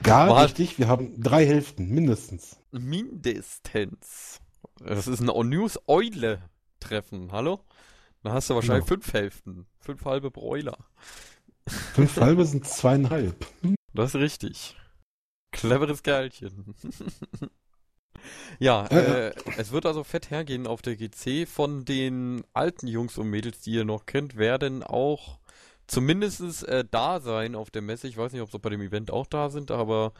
[0.05, 2.59] Ja, War richtig, wir haben drei Hälften, mindestens.
[2.73, 4.41] Mindestens.
[4.79, 7.61] Das ist ein News-Eule-Treffen, hallo?
[8.23, 9.01] Da hast du wahrscheinlich genau.
[9.01, 9.67] fünf Hälften.
[9.81, 10.77] Fünf halbe Bräuler.
[11.67, 13.47] Fünf halbe sind zweieinhalb.
[13.95, 14.75] Das ist richtig.
[15.51, 16.75] Cleveres Kerlchen.
[18.59, 21.47] ja, äh, es wird also fett hergehen auf der GC.
[21.47, 25.41] Von den alten Jungs und Mädels, die ihr noch kennt, werden auch
[25.87, 28.09] zumindest äh, da sein auf der Messe.
[28.09, 30.13] Ich weiß nicht, ob sie bei dem Event auch da sind, aber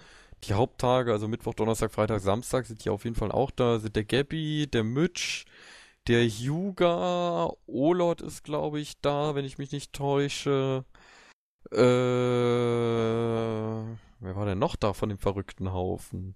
[0.45, 3.79] die Haupttage, also Mittwoch, Donnerstag, Freitag, Samstag, sind die auf jeden Fall auch da.
[3.79, 5.45] Sind der Gabby, der Mitch,
[6.09, 10.85] der Yuga, Olot ist, glaube ich, da, wenn ich mich nicht täusche.
[11.71, 13.87] Äh, wer
[14.21, 16.35] war denn noch da von dem verrückten Haufen?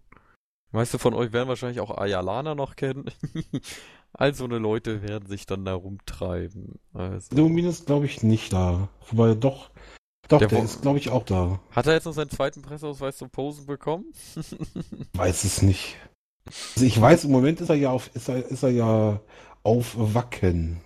[0.77, 3.07] Meiste von euch werden wahrscheinlich auch Ayalana noch kennen.
[4.13, 6.79] All so eine Leute werden sich dann da rumtreiben.
[6.95, 7.35] Also.
[7.35, 8.89] Lumin ist, glaube ich, nicht da.
[9.11, 9.71] Wobei doch,
[10.29, 11.61] doch, der, der ist, glaube ich, auch da.
[11.71, 14.05] Hat er jetzt noch seinen zweiten Presseausweis zum Posen bekommen?
[15.15, 15.97] weiß es nicht.
[16.75, 19.21] Also ich weiß, im Moment ist er ja auf, ist er, ist er ja
[19.63, 20.81] auf Wacken.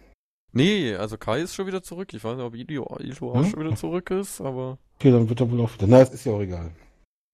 [0.52, 2.12] Nee, also Kai ist schon wieder zurück.
[2.14, 3.50] Ich weiß nicht, ob Ilio auch hm?
[3.50, 4.78] schon wieder zurück ist, aber.
[4.96, 5.86] Okay, dann wird er wohl auch wieder.
[5.86, 6.72] Na, es ist ja auch egal.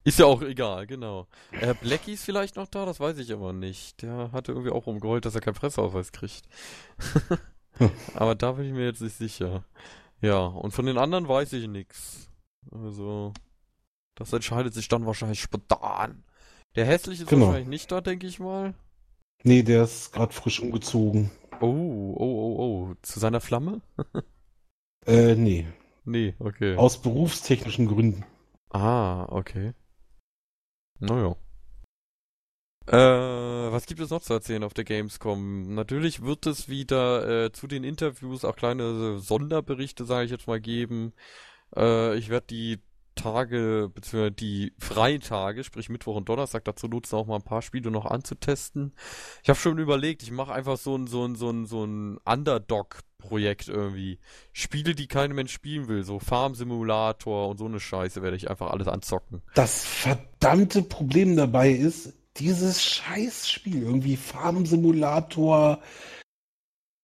[0.07, 1.27] Ist ja auch egal, genau.
[1.51, 4.01] Äh, Blackie ist vielleicht noch da, das weiß ich aber nicht.
[4.01, 6.47] Der hatte irgendwie auch rumgeheult, dass er keinen Presseausweis kriegt.
[8.15, 9.65] aber da bin ich mir jetzt nicht sicher.
[10.21, 12.29] Ja, und von den anderen weiß ich nichts.
[12.71, 13.33] Also,
[14.15, 16.23] das entscheidet sich dann wahrscheinlich spontan.
[16.77, 17.47] Der hässliche ist genau.
[17.47, 18.75] wahrscheinlich nicht da, denke ich mal.
[19.43, 21.31] Nee, der ist gerade frisch umgezogen.
[21.59, 22.95] Oh, oh, oh, oh.
[23.01, 23.81] Zu seiner Flamme?
[25.05, 25.67] äh, nee.
[26.05, 26.77] Nee, okay.
[26.77, 28.23] Aus berufstechnischen Gründen.
[28.69, 29.73] Ah, okay.
[30.99, 31.35] Naja.
[32.87, 35.75] Äh, was gibt es noch zu erzählen auf der Gamescom?
[35.75, 40.61] Natürlich wird es wieder äh, zu den Interviews auch kleine Sonderberichte, sage ich jetzt mal,
[40.61, 41.13] geben.
[41.75, 42.79] Äh, ich werde die
[43.17, 47.61] Tage, beziehungsweise die freien Tage, sprich Mittwoch und Donnerstag, dazu nutzen, auch mal ein paar
[47.61, 48.93] Spiele noch anzutesten.
[49.43, 52.17] Ich habe schon überlegt, ich mache einfach so ein, so ein, so ein, so ein
[52.23, 54.19] Underdog-Projekt irgendwie.
[54.53, 58.71] Spiele, die kein Mensch spielen will, so Farm-Simulator und so eine Scheiße werde ich einfach
[58.71, 59.41] alles anzocken.
[59.55, 65.81] Das verdammte Problem dabei ist, dieses Scheißspiel, irgendwie Farm-Simulator,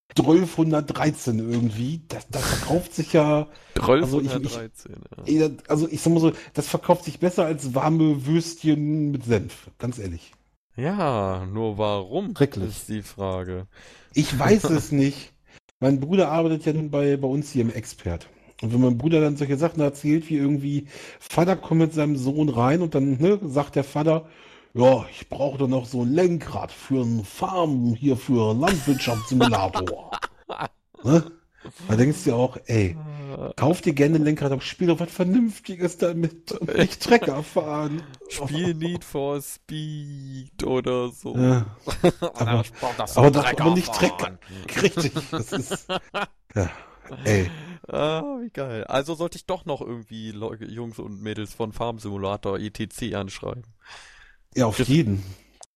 [0.10, 2.02] 1213 irgendwie.
[2.08, 3.48] Das, das verkauft sich ja.
[3.76, 5.50] 1213, also ich, ich, ja.
[5.68, 9.98] Also ich sag mal so, das verkauft sich besser als warme Würstchen mit Senf, ganz
[9.98, 10.34] ehrlich.
[10.76, 12.36] Ja, nur warum?
[12.36, 12.70] Schrecklich.
[12.70, 13.68] Ist die Frage.
[14.14, 15.34] Ich weiß es nicht.
[15.80, 18.28] Mein Bruder arbeitet ja nun bei, bei uns hier im Expert.
[18.62, 20.88] Und wenn mein Bruder dann solche Sachen erzählt, wie irgendwie,
[21.20, 24.28] Vater kommt mit seinem Sohn rein und dann ne, sagt der Vater,
[24.74, 30.12] ja, ich brauche doch noch so ein Lenkrad für ein Farm hier für Landwirtschaftssimulator.
[31.04, 31.32] ne?
[31.88, 32.98] Da denkst du dir auch, ey,
[33.56, 38.04] kauf dir gerne ein Lenkrad, aber spiel doch was Vernünftiges damit und nicht Trecker fahren.
[38.30, 41.38] Spiel Need for Speed oder so.
[41.38, 41.66] Ja.
[42.20, 42.64] aber,
[43.16, 44.40] aber, doch aber nicht Trecker.
[44.82, 45.88] Richtig, das ist,
[46.56, 46.70] ja,
[47.24, 47.50] ey.
[47.88, 48.86] Ah, wie geil.
[48.86, 53.64] Also sollte ich doch noch irgendwie Jungs und Mädels von Farm Simulator ETC anschreiben.
[54.56, 55.24] Ja, auf jeden.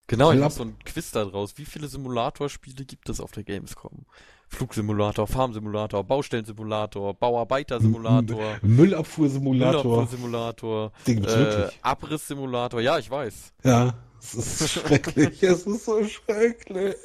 [0.07, 1.57] Genau, ich habe so ein Quiz da draus.
[1.57, 4.05] Wie viele Simulatorspiele gibt es auf der Gamescom?
[4.47, 12.79] Flugsimulator, Farmsimulator, Baustellensimulator, Bauarbeitersimulator, Müllabfuhrsimulator, Müllabfuhrsimulator, äh, Abrisssimulator.
[12.79, 13.51] Ja, ich weiß.
[13.65, 13.95] Ja,
[14.33, 15.43] es ist schrecklich.
[15.43, 16.95] es ist so schrecklich.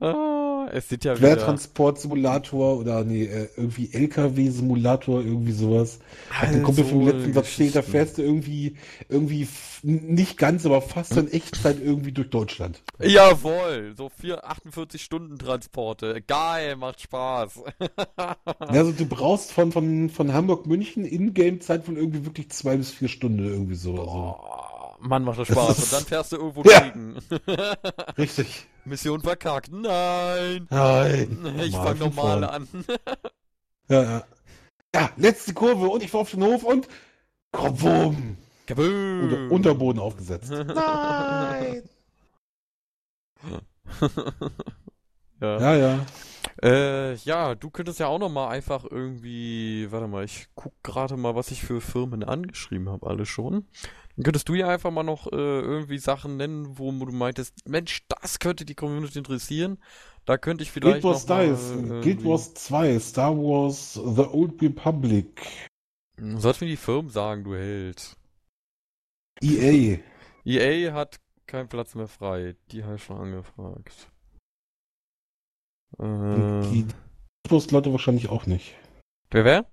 [0.00, 6.00] Ah, es sieht ja Quertransport-Simulator oder nee, äh, irgendwie LKW-Simulator, irgendwie sowas.
[6.30, 8.76] Hat ein Kumpel vom letzten Satz steht, da fährst du irgendwie,
[9.08, 9.48] irgendwie
[9.82, 12.82] nicht ganz, aber fast in Echtzeit irgendwie durch Deutschland.
[13.00, 16.20] Jawohl, so vier 48 Stunden Transporte.
[16.26, 17.62] Geil, macht Spaß.
[18.58, 23.08] also du brauchst von, von, von Hamburg München In-Game-Zeit von irgendwie wirklich zwei bis vier
[23.08, 23.92] Stunden irgendwie so.
[23.92, 24.73] Also.
[25.04, 25.84] Mann, macht das Spaß.
[25.84, 26.80] Und dann fährst du irgendwo ja.
[26.80, 27.18] gegen.
[28.18, 28.66] Richtig.
[28.84, 29.70] Mission verkackt.
[29.70, 30.66] Nein.
[30.70, 31.58] Nein.
[31.60, 32.66] Ich fange nochmal an.
[33.88, 34.24] ja, ja.
[34.94, 36.88] Ja, letzte Kurve und ich war auf den Hof und.
[37.52, 38.36] Kaboom.
[38.68, 40.50] Unter, Unterboden aufgesetzt.
[40.50, 41.82] Nein.
[45.40, 45.60] ja.
[45.60, 46.06] Ja, ja.
[46.62, 51.16] Äh, ja, du könntest ja auch noch mal einfach irgendwie, warte mal, ich guck gerade
[51.16, 53.66] mal, was ich für Firmen angeschrieben habe, alle schon.
[54.22, 58.38] Könntest du ja einfach mal noch äh, irgendwie Sachen nennen, wo du meintest, Mensch, das
[58.38, 59.78] könnte die Community interessieren.
[60.24, 61.02] Da könnte ich vielleicht.
[61.02, 65.42] Guild Wars mal, irgendwie- Guild Wars 2, Star Wars The Old Republic,
[66.16, 68.16] Sollst mir die Firmen sagen, du Held.
[69.42, 69.98] EA.
[70.44, 72.54] EA hat keinen Platz mehr frei.
[72.70, 74.10] Die habe ich schon angefragt.
[75.98, 76.94] Äh, die Guild
[77.50, 78.74] Wars Leute wahrscheinlich auch nicht.
[79.30, 79.66] wer wer?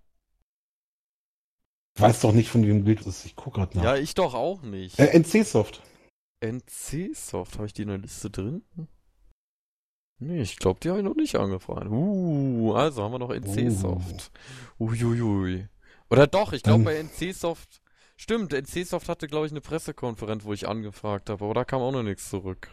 [1.96, 3.26] Ich weiß doch nicht, von wem Guild ist.
[3.26, 3.84] Ich gucke gerade nach.
[3.84, 4.98] Ja, ich doch auch nicht.
[5.00, 5.82] Äh, NC Soft.
[6.40, 8.64] NC Soft, habe ich die in der Liste drin?
[10.20, 11.88] Nee, ich glaube, die habe ich noch nicht angefragt.
[11.90, 14.00] Uh, also haben wir noch NC Uh.
[14.80, 15.68] Uiuiui.
[16.10, 17.82] Oder doch, ich glaube bei NC Soft.
[18.18, 21.82] Stimmt, NC Soft hatte, glaube ich, eine Pressekonferenz, wo ich angefragt habe, aber da kam
[21.82, 22.70] auch noch nichts zurück.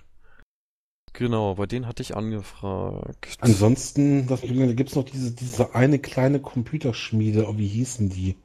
[1.14, 3.38] Genau, bei denen hatte ich angefragt.
[3.40, 7.48] Ansonsten, das, da gibt's noch diese, diese eine kleine Computerschmiede.
[7.48, 8.36] Oh, wie hießen die?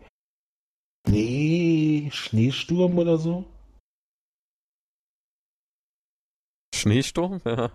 [1.08, 3.46] Nee, Schneesturm oder so?
[6.74, 7.42] Schneesturm?
[7.46, 7.70] Ja,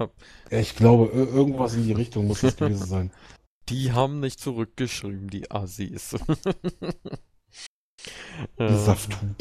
[0.51, 3.11] Ja, ich glaube, ir- irgendwas in die Richtung muss das gewesen sein.
[3.69, 6.17] die haben nicht zurückgeschrieben, die Assis.
[8.59, 8.79] Die Ja.
[8.79, 9.35] Safthuben.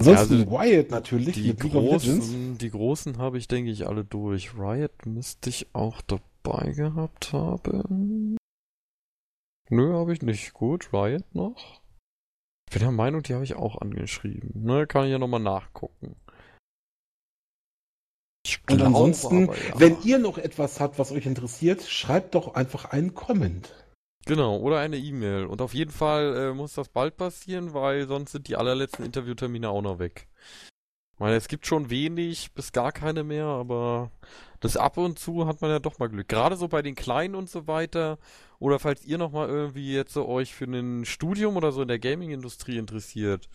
[0.00, 4.54] Ansonsten also Wyatt natürlich Die großen, die großen habe ich, denke ich, alle durch.
[4.54, 8.36] Riot müsste ich auch dabei gehabt haben.
[9.68, 10.54] Nö, habe ich nicht.
[10.54, 11.80] Gut, Riot noch.
[12.68, 14.50] Ich bin der Meinung, die habe ich auch angeschrieben.
[14.54, 16.16] Ne, kann ich ja nochmal nachgucken.
[18.70, 19.80] Und ansonsten, aber, ja.
[19.80, 23.72] wenn ihr noch etwas habt, was euch interessiert, schreibt doch einfach einen Comment.
[24.24, 25.46] Genau, oder eine E-Mail.
[25.46, 29.70] Und auf jeden Fall äh, muss das bald passieren, weil sonst sind die allerletzten Interviewtermine
[29.70, 30.28] auch noch weg.
[31.14, 34.10] Ich meine, es gibt schon wenig bis gar keine mehr, aber
[34.60, 36.28] das ab und zu hat man ja doch mal Glück.
[36.28, 38.18] Gerade so bei den Kleinen und so weiter.
[38.58, 41.88] Oder falls ihr noch mal irgendwie jetzt so euch für ein Studium oder so in
[41.88, 43.48] der Gaming-Industrie interessiert,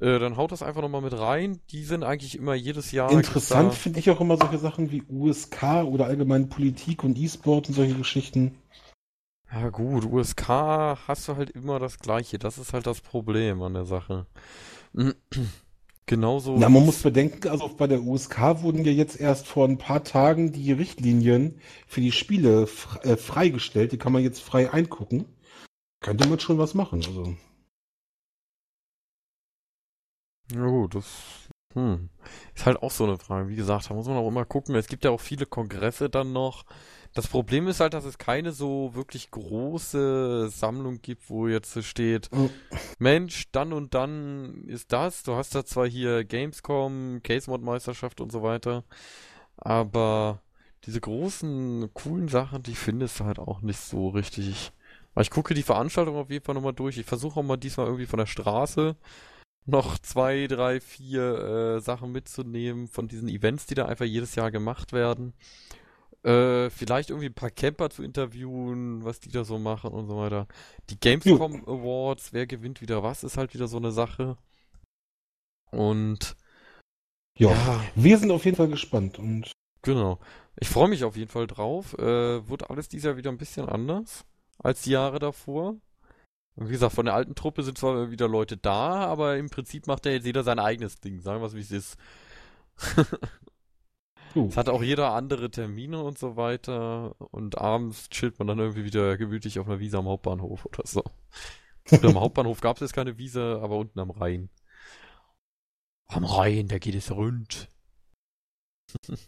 [0.00, 1.60] äh, dann haut das einfach noch mal mit rein.
[1.70, 3.10] Die sind eigentlich immer jedes Jahr.
[3.10, 7.74] Interessant finde ich auch immer solche Sachen wie USK oder allgemein Politik und E-Sport und
[7.74, 8.56] solche Geschichten.
[9.52, 12.38] Ja gut, USK hast du halt immer das Gleiche.
[12.38, 14.26] Das ist halt das Problem an der Sache.
[16.10, 16.58] Genauso.
[16.58, 20.02] Na, man muss bedenken, also bei der USK wurden ja jetzt erst vor ein paar
[20.02, 22.66] Tagen die Richtlinien für die Spiele
[23.04, 23.92] äh, freigestellt.
[23.92, 25.26] Die kann man jetzt frei eingucken.
[26.00, 27.04] Könnte man schon was machen.
[27.06, 27.36] Also.
[30.52, 32.08] Ja gut, das hm,
[32.56, 33.48] ist halt auch so eine Frage.
[33.48, 34.74] Wie gesagt, da muss man auch immer gucken.
[34.74, 36.64] Es gibt ja auch viele Kongresse dann noch.
[37.12, 41.82] Das Problem ist halt, dass es keine so wirklich große Sammlung gibt, wo jetzt so
[41.82, 42.48] steht, Oh.
[42.98, 45.24] Mensch, dann und dann ist das.
[45.24, 48.84] Du hast da zwar hier Gamescom, Case-Mod-Meisterschaft und so weiter,
[49.56, 50.40] aber
[50.84, 54.72] diese großen, coolen Sachen, die findest du halt auch nicht so richtig.
[55.14, 56.96] Aber ich gucke die Veranstaltung auf jeden Fall nochmal durch.
[56.96, 58.96] Ich versuche auch mal diesmal irgendwie von der Straße
[59.66, 64.50] noch zwei, drei, vier äh, Sachen mitzunehmen von diesen Events, die da einfach jedes Jahr
[64.50, 65.34] gemacht werden.
[66.22, 70.16] Äh, vielleicht irgendwie ein paar Camper zu interviewen, was die da so machen und so
[70.18, 70.46] weiter.
[70.90, 74.36] Die Gamescom Awards, wer gewinnt wieder was, ist halt wieder so eine Sache.
[75.70, 76.36] Und
[77.38, 77.50] Ja.
[77.50, 79.18] ja, Wir sind auf jeden Fall gespannt.
[79.18, 79.52] Und
[79.82, 80.18] genau.
[80.58, 81.94] Ich freue mich auf jeden Fall drauf.
[81.98, 84.26] Äh, wird alles dieses Jahr wieder ein bisschen anders
[84.58, 85.76] als die Jahre davor.
[86.56, 89.86] Und wie gesagt, von der alten Truppe sind zwar wieder Leute da, aber im Prinzip
[89.86, 91.20] macht ja jetzt jeder sein eigenes Ding.
[91.20, 91.96] Sagen wir es, wie es ist.
[94.34, 97.14] Es hat auch jeder andere Termine und so weiter.
[97.32, 101.02] Und abends chillt man dann irgendwie wieder gemütlich auf einer Wiese am Hauptbahnhof oder so.
[101.90, 104.50] Oder am Hauptbahnhof gab es jetzt keine Wiese, aber unten am Rhein.
[106.06, 107.68] Am Rhein, da geht es rund.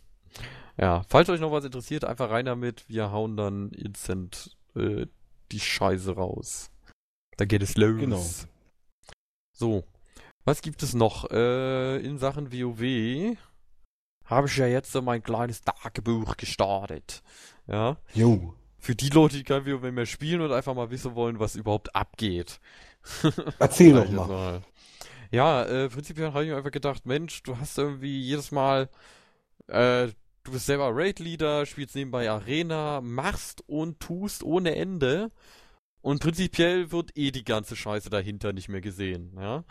[0.77, 2.89] ja, falls euch noch was interessiert, einfach rein damit.
[2.89, 5.07] Wir hauen dann instant äh,
[5.51, 6.71] die Scheiße raus.
[7.37, 8.01] Da geht es los.
[8.01, 8.25] Genau.
[9.53, 9.85] So,
[10.45, 13.37] was gibt es noch äh, in Sachen WoW?
[14.33, 17.23] Habe ich ja jetzt so mein kleines Tagebuch gestartet.
[17.67, 18.55] Ja, Jo.
[18.79, 21.95] für die Leute, die kein WoW mehr spielen und einfach mal wissen wollen, was überhaupt
[21.95, 22.61] abgeht.
[23.59, 24.27] Erzähl doch mal.
[24.29, 24.63] mal.
[25.31, 28.89] Ja, äh, prinzipiell habe ich mir einfach gedacht, Mensch, du hast irgendwie jedes Mal,
[29.69, 30.09] äh,
[30.45, 35.31] du bist selber Raid-Leader, spielst nebenbei Arena, machst und tust ohne Ende
[36.01, 39.65] und prinzipiell wird eh die ganze Scheiße dahinter nicht mehr gesehen, ja.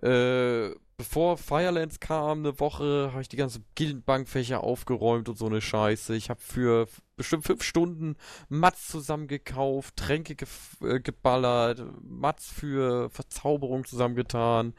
[0.00, 5.60] Äh, bevor Firelands kam, eine Woche, habe ich die ganzen Gildenbankfächer aufgeräumt und so eine
[5.60, 6.14] Scheiße.
[6.14, 8.16] Ich habe für bestimmt fünf Stunden
[8.48, 14.74] Mats zusammengekauft, Tränke gef äh, geballert, Mats für Verzauberung zusammengetan,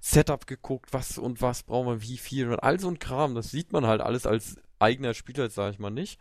[0.00, 3.34] Setup geguckt, was und was brauchen wir, wie viel und all so ein Kram.
[3.34, 6.20] Das sieht man halt alles als eigener Spieler, sage ich mal nicht.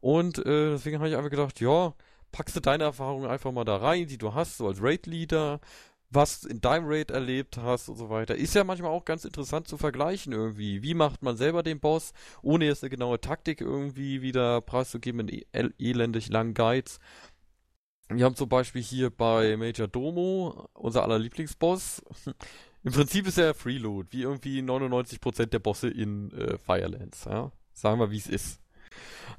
[0.00, 1.94] Und äh, deswegen habe ich einfach gedacht, ja,
[2.32, 5.60] packst du deine Erfahrungen einfach mal da rein, die du hast, so als Raid-Leader.
[6.14, 8.34] Was in deinem Raid erlebt hast und so weiter.
[8.34, 10.82] Ist ja manchmal auch ganz interessant zu vergleichen irgendwie.
[10.82, 15.74] Wie macht man selber den Boss, ohne jetzt eine genaue Taktik irgendwie wieder preiszugeben in
[15.78, 16.98] elendig langen Guides.
[18.08, 22.02] Wir haben zum Beispiel hier bei Major Domo, unser aller Lieblingsboss.
[22.84, 27.24] Im Prinzip ist er Freeload, wie irgendwie 99% der Bosse in äh, Firelands.
[27.24, 27.50] Ja?
[27.72, 28.60] Sagen wir, wie es ist.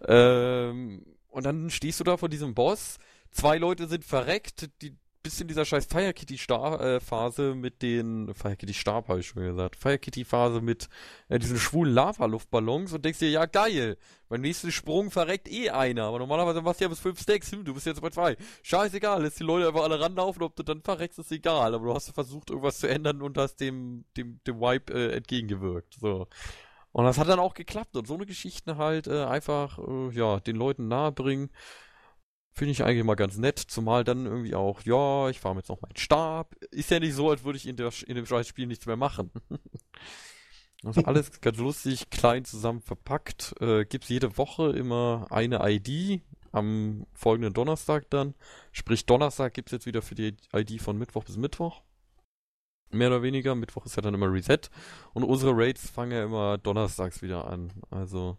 [0.08, 2.98] Ähm, und dann stehst du da vor diesem Boss.
[3.30, 8.32] Zwei Leute sind verreckt, die bisschen dieser scheiß Fire Kitty Star äh, Phase mit den
[8.36, 9.76] Fire Kitty Stab habe ich schon gesagt.
[9.76, 10.88] Fire Kitty Phase mit
[11.30, 13.98] äh, diesen schwulen Lava Luftballons und denkst dir ja geil.
[14.30, 17.66] Beim nächsten Sprung verreckt eh einer, aber normalerweise machst du ja bis fünf Stacks, hm,
[17.66, 18.38] du bist jetzt bei zwei.
[18.62, 21.94] Scheißegal, lässt die Leute einfach alle ranlaufen, ob du dann verreckst, ist egal, aber du
[21.96, 26.28] hast versucht irgendwas zu ändern und hast dem dem dem Wipe äh, entgegengewirkt, so.
[26.92, 30.40] Und das hat dann auch geklappt und so eine Geschichte halt äh, einfach äh, ja,
[30.40, 31.50] den Leuten nahebringen.
[32.58, 35.82] Finde ich eigentlich mal ganz nett, zumal dann irgendwie auch, ja, ich fahre jetzt noch
[35.82, 36.56] meinen Stab.
[36.72, 39.30] Ist ja nicht so, als würde ich in, der, in dem Scheißspiel nichts mehr machen.
[40.86, 43.56] also alles ganz lustig, klein zusammen verpackt.
[43.60, 46.22] Äh, gibt's jede Woche immer eine ID,
[46.54, 48.36] am folgenden Donnerstag dann.
[48.72, 51.82] Sprich, Donnerstag gibt's jetzt wieder für die ID von Mittwoch bis Mittwoch.
[52.90, 53.56] Mehr oder weniger.
[53.56, 54.70] Mittwoch ist ja dann immer Reset.
[55.14, 57.74] Und unsere Raids fangen ja immer donnerstags wieder an.
[57.90, 58.38] Also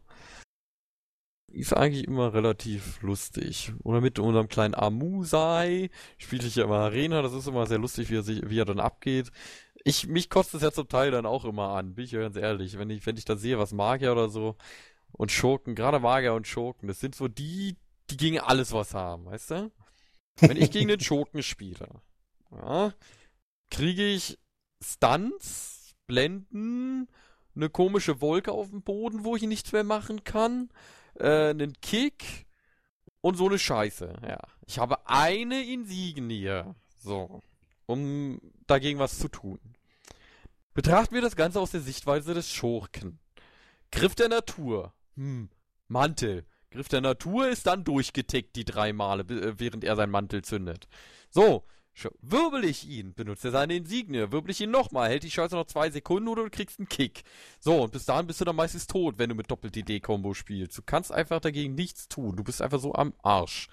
[1.48, 3.72] ist eigentlich immer relativ lustig.
[3.82, 8.10] Oder mit unserem kleinen Amusai spiele ich ja immer Arena, das ist immer sehr lustig,
[8.10, 9.30] wie er, sich, wie er dann abgeht.
[9.84, 12.36] Ich, mich kostet es ja zum Teil dann auch immer an, bin ich ja ganz
[12.36, 12.78] ehrlich.
[12.78, 14.56] Wenn ich, wenn ich da sehe, was Magier oder so
[15.12, 17.76] und Schurken, gerade Magier und Schurken, das sind so die,
[18.10, 19.72] die gegen alles was haben, weißt du?
[20.40, 22.02] Wenn ich gegen den Schurken spiele,
[22.50, 22.92] ja,
[23.70, 24.38] kriege ich
[24.82, 27.08] Stunts, Blenden,
[27.54, 30.68] eine komische Wolke auf dem Boden, wo ich nichts mehr machen kann
[31.18, 32.46] äh, einen Kick
[33.20, 34.14] und so eine Scheiße.
[34.26, 34.38] Ja.
[34.66, 36.62] Ich habe eine Insignie.
[36.98, 37.40] So.
[37.86, 39.60] Um dagegen was zu tun.
[40.74, 43.18] Betrachten wir das Ganze aus der Sichtweise des Schurken.
[43.90, 44.92] Griff der Natur.
[45.14, 45.48] Hm.
[45.88, 46.44] Mantel.
[46.70, 50.88] Griff der Natur ist dann durchgetickt die drei Male, äh, während er seinen Mantel zündet.
[51.30, 51.64] So,
[52.20, 55.66] Wirbel ich ihn, benutzt er seine Insignie, wirbel ich ihn nochmal, hält die Scheiße noch
[55.66, 57.22] zwei Sekunden oder du kriegst einen Kick.
[57.58, 60.76] So, und bis dahin bist du dann meistens tot, wenn du mit Doppelt-DD-Kombo spielst.
[60.76, 63.68] Du kannst einfach dagegen nichts tun, du bist einfach so am Arsch.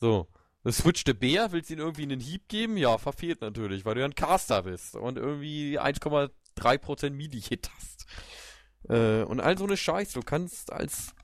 [0.00, 0.28] So.
[0.64, 2.76] Das switchte Bär, willst du ihn irgendwie einen Hieb geben?
[2.76, 8.06] Ja, verfehlt natürlich, weil du ja ein Caster bist und irgendwie 1,3% Midi-Hit hast.
[8.88, 10.14] Äh, und all so eine Scheiße.
[10.14, 11.14] Du kannst als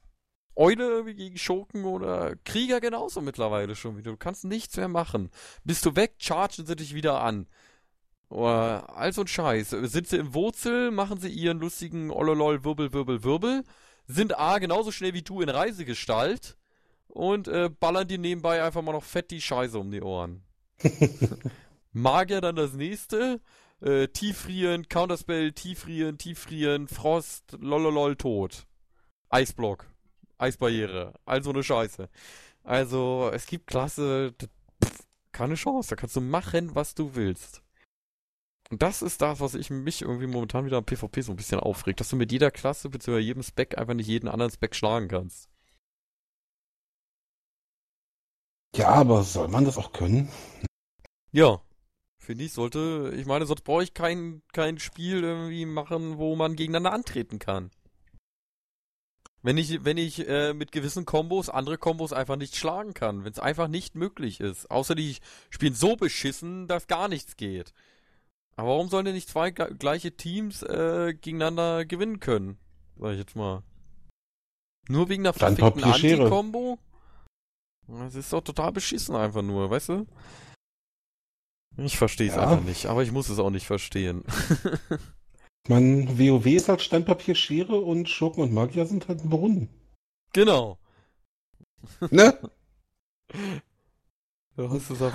[0.59, 4.11] Eule gegen Schurken oder Krieger genauso mittlerweile schon wieder.
[4.11, 5.31] Du kannst nichts mehr machen.
[5.63, 7.47] Bist du weg, chargen sie dich wieder an.
[8.29, 9.71] Oder all so ein Scheiß.
[9.71, 13.65] Sind sie im Wurzel, machen sie ihren lustigen Ololol, Wirbel, Wirbel, Wirbel.
[14.07, 16.57] Sind A genauso schnell wie du in Reisegestalt.
[17.07, 20.43] Und äh, ballern dir nebenbei einfach mal noch fett die Scheiße um die Ohren.
[21.93, 23.41] Magier dann das nächste.
[23.81, 28.67] Äh, tieffrieren, Counterspell, tieffrieren, tieffrieren, Frost, lololol, tot.
[29.31, 29.87] Eisblock.
[30.39, 32.09] Eisbarriere, all so eine Scheiße.
[32.65, 37.63] Also, es gibt Klasse, pff, keine Chance, da kannst du machen, was du willst.
[38.71, 41.61] Und das ist das, was ich mich irgendwie momentan wieder am PvP so ein bisschen
[41.61, 43.19] aufregt, dass du mit jeder Klasse bzw.
[43.19, 45.49] jedem Spec einfach nicht jeden anderen Spec schlagen kannst.
[48.77, 50.29] Ja, aber soll man das auch können?
[51.33, 51.63] Ja,
[52.19, 56.55] finde ich, sollte, ich meine, sonst brauche ich kein, kein Spiel irgendwie machen, wo man
[56.55, 57.71] gegeneinander antreten kann.
[59.43, 63.33] Wenn ich, wenn ich äh, mit gewissen Kombos andere Kombos einfach nicht schlagen kann, wenn
[63.33, 64.71] es einfach nicht möglich ist.
[64.71, 65.17] Außer die
[65.51, 67.73] spielen so beschissen, dass gar nichts geht.
[68.57, 72.59] Aber warum sollen denn nicht zwei gleiche Teams äh, gegeneinander gewinnen können?
[72.99, 73.63] Sag ich jetzt mal.
[74.89, 76.79] Nur wegen der verfickten Anti-Kombo?
[77.87, 80.07] Das ist doch total beschissen einfach nur, weißt du?
[81.77, 82.43] Ich verstehe es ja.
[82.43, 84.25] einfach nicht, aber ich muss es auch nicht verstehen.
[85.67, 89.69] Man, WoW ist halt Steinpapier, Schere und Schurken und Magier sind halt ein Brunnen.
[90.33, 90.79] Genau.
[92.11, 92.37] Ne?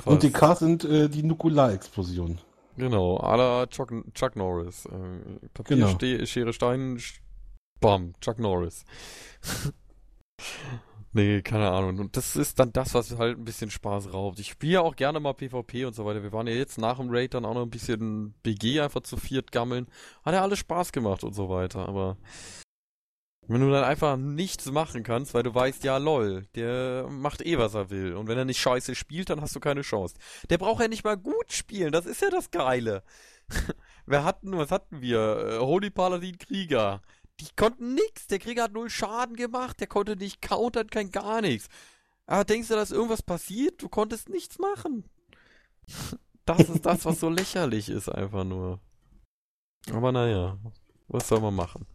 [0.05, 2.39] und die K sind äh, die Nukular-Explosion.
[2.77, 4.85] Genau, à la Chuck, Chuck Norris.
[4.85, 5.89] Äh, Papier, genau.
[5.89, 7.01] Ste Schere, Stein,
[7.81, 8.85] Bam, Chuck Norris.
[11.15, 11.99] Nee, keine Ahnung.
[11.99, 14.39] Und das ist dann das, was halt ein bisschen Spaß raubt.
[14.39, 16.23] Ich spiele ja auch gerne mal PvP und so weiter.
[16.23, 19.17] Wir waren ja jetzt nach dem Raid dann auch noch ein bisschen BG einfach zu
[19.17, 19.87] viert gammeln.
[20.23, 21.87] Hat ja alles Spaß gemacht und so weiter.
[21.87, 22.17] Aber
[23.47, 27.59] wenn du dann einfach nichts machen kannst, weil du weißt, ja lol, der macht eh,
[27.59, 28.15] was er will.
[28.15, 30.15] Und wenn er nicht scheiße spielt, dann hast du keine Chance.
[30.49, 33.03] Der braucht ja nicht mal gut spielen, das ist ja das Geile.
[34.07, 35.19] wir hatten, was hatten wir?
[35.19, 37.01] Äh, Holy Paladin Krieger
[37.39, 38.27] die konnten nix.
[38.27, 41.67] Der Krieger hat null Schaden gemacht, der konnte nicht countern, kein gar nichts.
[42.25, 43.81] Aber denkst du, dass irgendwas passiert?
[43.81, 45.05] Du konntest nichts machen.
[46.45, 48.79] das ist das, was so lächerlich ist, einfach nur.
[49.91, 50.57] Aber naja,
[51.07, 51.85] was soll man machen?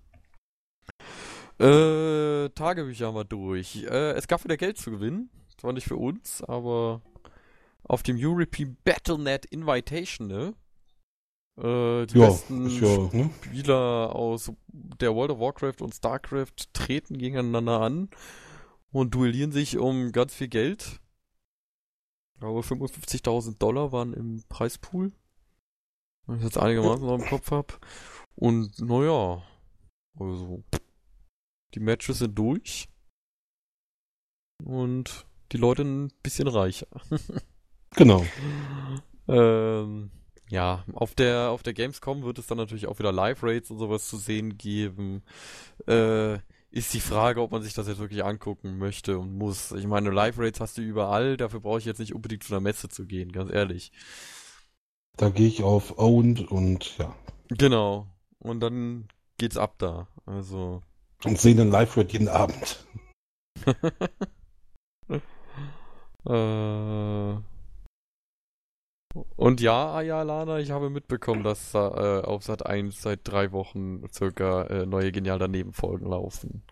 [1.58, 3.76] Äh, Tagebücher haben wir durch.
[3.84, 5.30] Äh, es gab wieder Geld zu gewinnen.
[5.56, 7.02] Zwar nicht für uns, aber
[7.82, 10.54] auf dem European Battlenet Invitational.
[11.58, 13.30] Äh, die Ja, besten ja, ne?
[13.42, 18.10] Spieler aus der World of Warcraft und StarCraft treten gegeneinander an
[18.92, 21.00] und duellieren sich um ganz viel Geld.
[22.40, 25.12] Aber 55.000 Dollar waren im Preispool.
[26.26, 27.80] Wenn ich jetzt einigermaßen noch im Kopf hab.
[28.36, 29.42] Und naja,
[30.18, 30.62] also
[31.74, 32.88] die Matches sind durch.
[34.62, 36.86] Und die Leute ein bisschen reicher.
[37.96, 38.22] Genau.
[39.28, 40.10] Ähm,
[40.50, 44.08] ja, auf der, auf der Gamescom wird es dann natürlich auch wieder Live-Rates und sowas
[44.08, 45.22] zu sehen geben.
[45.86, 46.38] Äh,
[46.70, 49.72] ist die Frage, ob man sich das jetzt wirklich angucken möchte und muss.
[49.72, 52.88] Ich meine, Live-Rates hast du überall, dafür brauche ich jetzt nicht unbedingt zu einer Messe
[52.88, 53.92] zu gehen, ganz ehrlich.
[55.16, 57.14] Da gehe ich auf Owned und ja.
[57.48, 58.06] Genau.
[58.38, 60.08] Und dann geht's ab da.
[60.26, 60.82] Also.
[61.24, 62.86] Und sehen dann Live-Red jeden Abend.
[66.26, 67.36] äh,
[69.36, 74.64] und ja, Ayalana, ich habe mitbekommen, dass äh, auf Sat 1 seit drei Wochen circa
[74.64, 76.62] äh, neue Genial daneben Folgen laufen.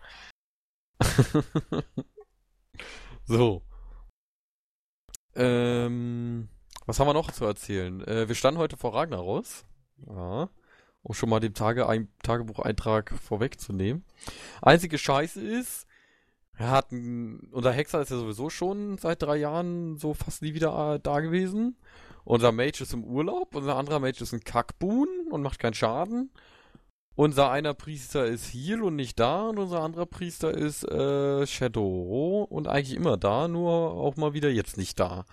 [3.25, 3.63] so.
[5.35, 6.49] Ähm,
[6.85, 8.01] was haben wir noch zu erzählen?
[8.07, 9.65] Äh, wir standen heute vor Ragnaros.
[10.05, 10.49] Ja.
[11.03, 14.03] Um schon mal den Tage ein Tagebucheintrag vorwegzunehmen.
[14.61, 15.87] Einzige Scheiße ist,
[16.57, 20.53] er hat ein, unser Hexer ist ja sowieso schon seit drei Jahren so fast nie
[20.53, 21.77] wieder äh, da gewesen.
[22.27, 26.29] Unser Mage ist im Urlaub, unser anderer Mage ist ein Kackbuhn und macht keinen Schaden.
[27.15, 32.45] Unser einer Priester ist Heal und nicht da und unser anderer Priester ist äh, Shadow
[32.49, 35.23] und eigentlich immer da, nur auch mal wieder jetzt nicht da.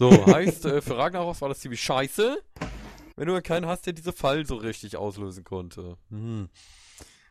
[0.00, 2.42] So, heißt, äh, für Ragnaros war das ziemlich scheiße,
[3.14, 5.96] wenn du keinen hast, der diese Fall so richtig auslösen konnte.
[6.10, 6.48] Hm.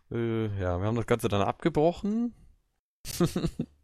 [0.10, 2.34] Äh, ja, wir haben das Ganze dann abgebrochen.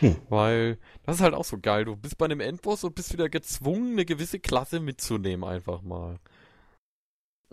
[0.00, 0.16] Hm.
[0.28, 1.84] Weil das ist halt auch so geil.
[1.84, 6.18] Du bist bei einem Endboss und bist wieder gezwungen, eine gewisse Klasse mitzunehmen, einfach mal.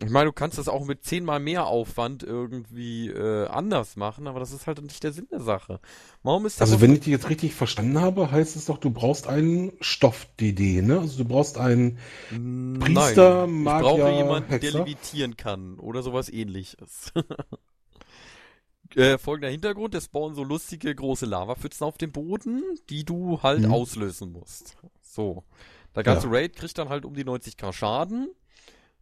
[0.02, 4.40] Ich meine, du kannst das auch mit zehnmal mehr Aufwand irgendwie äh, anders machen, aber
[4.40, 5.82] das ist halt nicht der Sinn der Sache.
[6.24, 8.92] Warum ist der Also wenn ich dich jetzt richtig verstanden habe, heißt es doch, du
[8.92, 11.00] brauchst einen Stoff-DD, ne?
[11.00, 11.98] Also du brauchst einen
[12.30, 14.72] Nein, Priester, ich Magier, brauche jemanden, der Hexer?
[14.72, 17.12] levitieren kann oder sowas ähnliches.
[18.96, 23.62] äh, folgender Hintergrund, es spawnen so lustige große Lavapfützen auf dem Boden, die du halt
[23.62, 23.74] Mhm.
[23.74, 24.78] auslösen musst.
[25.02, 25.44] So.
[25.96, 26.34] Der ganze Ja.
[26.34, 28.30] Raid kriegt dann halt um die 90k Schaden.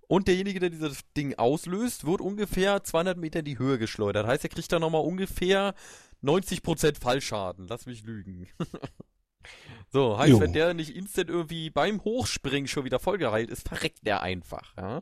[0.07, 4.25] Und derjenige, der dieses Ding auslöst, wird ungefähr 200 Meter in die Höhe geschleudert.
[4.25, 5.73] Heißt, er kriegt dann nochmal ungefähr
[6.21, 7.67] 90% Fallschaden.
[7.67, 8.47] Lass mich lügen.
[9.91, 10.39] so, heißt, Jo.
[10.39, 15.01] wenn der nicht instant irgendwie beim Hochspringen schon wieder vollgeheilt ist, verreckt der einfach, ja.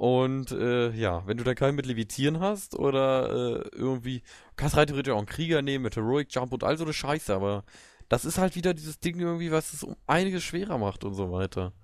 [0.00, 4.22] Und äh, ja, wenn du dann keinen mit Levitieren hast oder äh, irgendwie,
[4.56, 7.34] kannst rein theoretisch auch einen Krieger nehmen mit Heroic Jump und all so eine Scheiße,
[7.34, 7.64] aber
[8.08, 11.30] das ist halt wieder dieses Ding irgendwie, was es um einiges schwerer macht und so
[11.32, 11.74] weiter.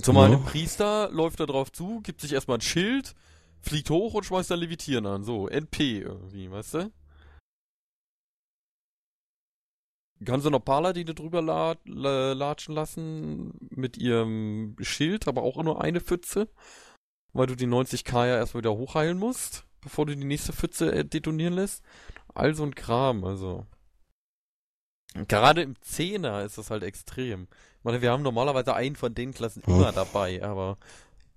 [0.00, 0.36] Zumal Ja.
[0.36, 3.14] ein Priester läuft da drauf zu, gibt sich erstmal ein Schild,
[3.60, 5.24] fliegt hoch und schmeißt dann Levitieren an.
[5.24, 6.92] So, NP irgendwie, weißt du?
[10.24, 15.82] Kannst du noch Paladine drüber la la latschen lassen mit ihrem Schild, aber auch nur
[15.82, 16.48] eine Pfütze,
[17.32, 21.04] weil du die 90k ja erstmal wieder hochheilen musst, bevor du die nächste Pfütze äh,
[21.04, 21.82] detonieren lässt.
[22.34, 23.66] All so ein Kram, also.
[25.28, 27.42] Gerade im Zehner ist das halt extrem.
[27.78, 29.74] Ich meine, wir haben normalerweise einen von den Klassen Ja.
[29.74, 30.78] immer dabei, aber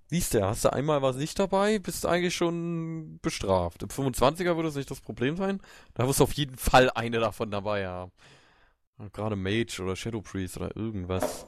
[0.07, 3.83] siehst du, hast du einmal was nicht dabei, bist du eigentlich schon bestraft.
[3.83, 5.59] Im 25er würde es nicht das Problem sein.
[5.93, 8.11] Da wirst du auf jeden Fall eine davon dabei haben.
[9.13, 11.45] Gerade Mage oder Shadow Priest oder irgendwas.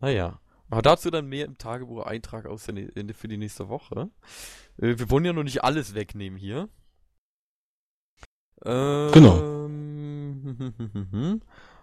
[0.00, 0.40] Naja.
[0.68, 4.10] Aber dazu dann mehr im Tagebuch-Eintrag aus der, für die nächste Woche.
[4.78, 6.68] Äh, wir wollen ja noch nicht alles wegnehmen hier.
[8.64, 9.56] Ähm, Genau.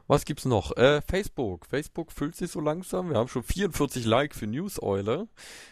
[0.07, 0.75] Was gibt's noch?
[0.75, 1.65] Äh, Facebook.
[1.65, 3.09] Facebook füllt sich so langsam.
[3.09, 5.29] Wir haben schon 44 Like für Newseule.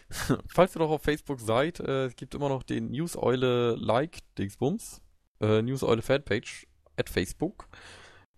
[0.46, 5.02] Falls ihr noch auf Facebook seid, äh, es gibt immer noch den Newseule Like Dingsbums.
[5.40, 7.68] Äh, Newseule Fanpage at Facebook.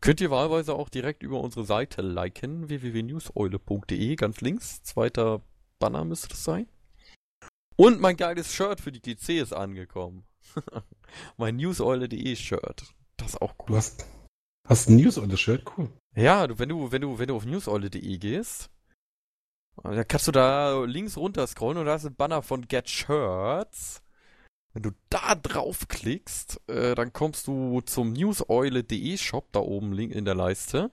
[0.05, 4.83] Könnt ihr wahlweise auch direkt über unsere Seite liken, www.newseule.de, ganz links.
[4.83, 5.41] Zweiter
[5.79, 6.69] Banner müsste das sein.
[7.77, 10.27] Und mein geiles Shirt für die GC ist angekommen.
[11.39, 12.95] mein newseule.de Shirt.
[13.17, 13.77] Das ist auch Du cool.
[13.79, 14.07] hast,
[14.69, 15.89] hast ein News on the Shirt, cool.
[16.15, 18.69] Ja, du, wenn du, wenn du, wenn du auf newseule.de gehst,
[19.85, 22.91] äh, da kannst du da links runter scrollen und da ist ein Banner von Get
[22.91, 24.03] Shirts.
[24.75, 30.25] Wenn du da draufklickst, äh, dann kommst du zum newseule.de Shop da oben link in
[30.25, 30.91] der Leiste.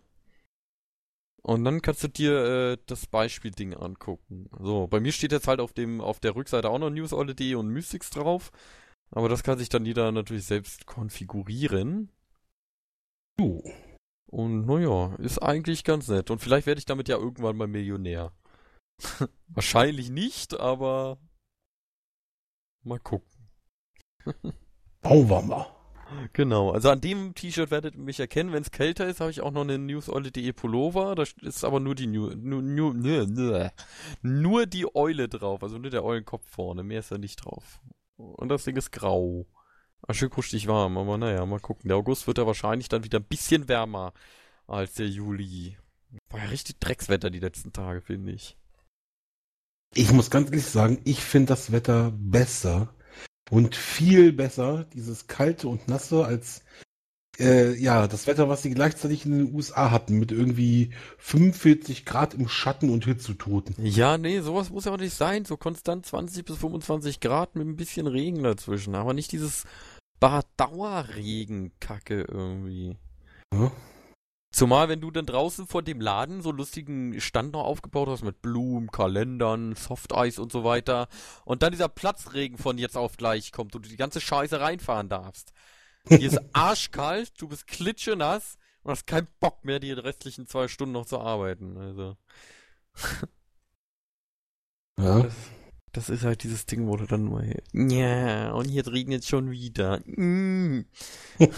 [1.43, 4.49] Und dann kannst du dir äh, das Beispielding angucken.
[4.59, 7.69] So, bei mir steht jetzt halt auf dem auf der Rückseite auch noch newsolle.de und
[7.69, 8.51] Mystics drauf.
[9.09, 12.11] Aber das kann sich dann jeder natürlich selbst konfigurieren.
[13.39, 13.63] Uh.
[14.27, 16.29] Und naja, ist eigentlich ganz nett.
[16.29, 18.31] Und vielleicht werde ich damit ja irgendwann mal Millionär.
[19.47, 21.17] Wahrscheinlich nicht, aber
[22.83, 23.30] mal gucken.
[25.03, 25.65] Mal.
[26.33, 28.51] Genau, also an dem T-Shirt werdet ihr mich erkennen.
[28.51, 31.15] Wenn es kälter ist, habe ich auch noch eine newseule.de Pullover.
[31.15, 33.71] Da ist aber nur die New, nur, nur, nur,
[34.21, 36.83] nur die Eule drauf, also nur der Eulenkopf vorne.
[36.83, 37.79] Mehr ist da nicht drauf.
[38.17, 39.47] Und das Ding ist grau.
[40.07, 41.87] Ah, schön kuschelig warm, aber naja, mal gucken.
[41.87, 44.13] Der August wird ja wahrscheinlich dann wieder ein bisschen wärmer
[44.67, 45.77] als der Juli.
[46.29, 48.57] War ja richtig Dreckswetter die letzten Tage, finde ich.
[49.93, 52.93] Ich muss ganz ehrlich sagen, ich finde das Wetter besser
[53.49, 56.61] und viel besser, dieses kalte und nasse, als
[57.39, 62.33] äh, ja, das Wetter, was sie gleichzeitig in den USA hatten, mit irgendwie 45 Grad
[62.33, 63.75] im Schatten und Hitzetoten.
[63.83, 65.45] Ja, nee, sowas muss ja auch nicht sein.
[65.45, 68.95] So konstant 20 bis 25 Grad mit ein bisschen Regen dazwischen.
[68.95, 69.65] Aber nicht dieses
[70.19, 72.97] Dauerregen-Kacke irgendwie.
[73.53, 73.71] Ja.
[74.61, 78.43] Zumal, wenn du dann draußen vor dem Laden so lustigen Stand noch aufgebaut hast mit
[78.43, 81.07] Blumen, Kalendern, Softeis und so weiter
[81.45, 85.09] und dann dieser Platzregen von jetzt auf gleich kommt und du die ganze Scheiße reinfahren
[85.09, 85.51] darfst.
[86.07, 90.93] Hier ist arschkalt, du bist klitschenass und hast keinen Bock mehr, die restlichen zwei Stunden
[90.93, 91.77] noch zu arbeiten.
[91.79, 92.17] Also.
[94.99, 95.23] Ja.
[95.23, 95.33] Das,
[95.93, 97.63] das ist halt dieses Ding, wo du dann mal.
[97.73, 100.01] Ja, und jetzt regnet schon wieder.
[100.05, 100.85] Mm.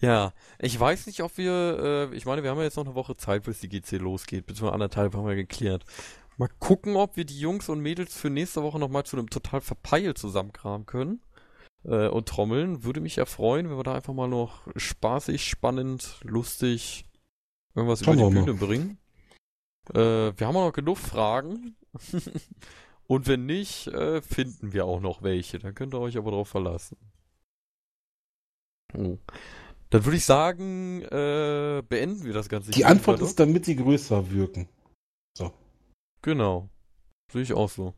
[0.00, 2.08] ja, ich weiß nicht, ob wir.
[2.12, 4.46] Äh, ich meine, wir haben ja jetzt noch eine Woche Zeit, bis die GC losgeht.
[4.46, 5.84] Beziehungsweise anderthalb haben wir geklärt.
[6.38, 9.60] Mal gucken, ob wir die Jungs und Mädels für nächste Woche nochmal zu einem total
[9.60, 11.20] Verpeil zusammenkramen können.
[11.84, 12.84] Äh, und trommeln.
[12.84, 17.04] Würde mich ja freuen, wenn wir da einfach mal noch spaßig, spannend, lustig
[17.74, 18.46] irgendwas Schauen über die wir mal.
[18.46, 18.98] Bühne bringen.
[19.90, 21.76] Äh, wir haben auch noch genug Fragen.
[23.06, 25.58] Und wenn nicht, äh, finden wir auch noch welche.
[25.58, 26.96] Dann könnt ihr euch aber darauf verlassen.
[28.94, 29.18] Oh.
[29.92, 32.72] Dann würde ich sagen, äh, beenden wir das Ganze.
[32.72, 33.26] Die Antwort oder?
[33.26, 34.68] ist, damit sie größer wirken.
[36.22, 36.70] Genau.
[37.32, 37.94] Sehe ich auch so.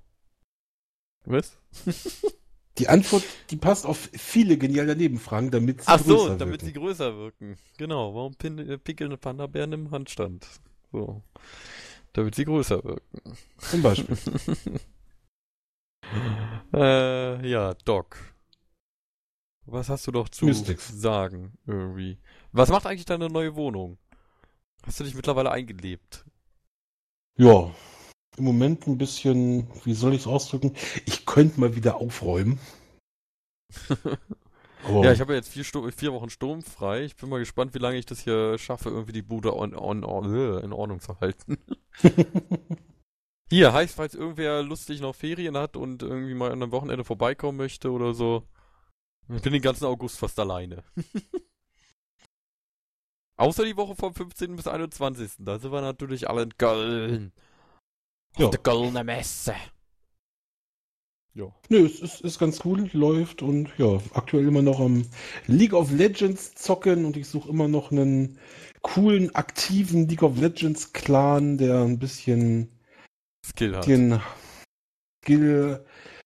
[1.27, 1.57] Was?
[2.79, 6.75] Die Antwort, die passt auf viele geniale Nebenfragen, damit sie Ach so, größer damit sie
[6.75, 6.81] wirken.
[6.81, 7.57] größer wirken.
[7.79, 8.13] Genau.
[8.17, 10.45] Warum pin äh, pickeln Panda-Bären im Handstand?
[10.91, 11.23] So.
[12.15, 13.39] Damit sie größer wirken.
[13.59, 14.17] Zum Beispiel.
[16.75, 18.34] äh, ja, Doc.
[19.67, 20.89] Was hast du doch zu Mystics.
[20.89, 22.19] sagen, irgendwie?
[22.53, 23.99] Was macht eigentlich deine neue Wohnung?
[24.85, 26.25] Hast du dich mittlerweile eingelebt?
[27.37, 27.75] Ja,
[28.37, 30.75] im Moment ein bisschen, wie soll ich es ausdrücken?
[31.07, 32.59] Ich könnte mal wieder aufräumen.
[34.87, 37.05] Ja, ich habe ja jetzt vier, Sto vier Wochen sturmfrei.
[37.05, 40.05] Ich bin mal gespannt, wie lange ich das hier schaffe, irgendwie die Bude on, on,
[40.05, 41.57] on, äh, in Ordnung zu halten.
[43.51, 47.57] Hier, heißt, falls irgendwer lustig noch Ferien hat und irgendwie mal an einem Wochenende vorbeikommen
[47.57, 48.43] möchte oder so.
[49.29, 50.85] Ich bin den ganzen August fast alleine.
[53.37, 54.55] Außer die Woche vom 15.
[54.55, 55.33] bis 21.
[55.39, 57.33] Da sind wir natürlich alle in Köln.
[58.37, 58.47] Ja.
[58.47, 59.55] Auf der Kölner Messe.
[61.35, 61.53] Ja.
[61.69, 65.05] Nö, es ist, ist ganz cool, läuft und ja, aktuell immer noch am
[65.49, 68.39] League of Legends zocken und ich suche immer noch einen
[68.83, 72.71] coolen, aktiven League of Legends Clan, der ein bisschen
[73.45, 73.87] Skill hat.
[73.89, 74.21] den
[75.25, 75.85] Skill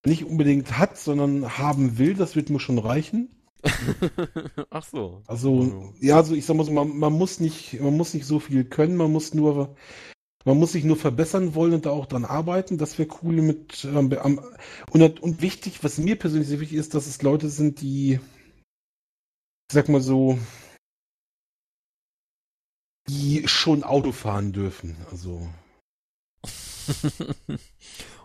[0.08, 2.14] nicht unbedingt hat, sondern haben will.
[2.14, 3.30] Das wird mir schon reichen.
[4.70, 5.22] Ach so.
[5.26, 5.94] Also, Oh.
[6.00, 8.64] ja, also ich sag mal so, man, man muss nicht, man muss nicht so viel
[8.64, 9.76] können, man muss nur,
[10.44, 12.78] man muss sich nur verbessern wollen und da auch dran arbeiten.
[12.78, 14.40] Das wäre cool mit, ähm,
[14.90, 18.14] und, und wichtig, was mir persönlich sehr wichtig ist, dass es Leute sind, die,
[19.70, 20.38] ich sag mal so,
[23.08, 24.96] die schon Auto fahren dürfen.
[25.10, 25.48] Also,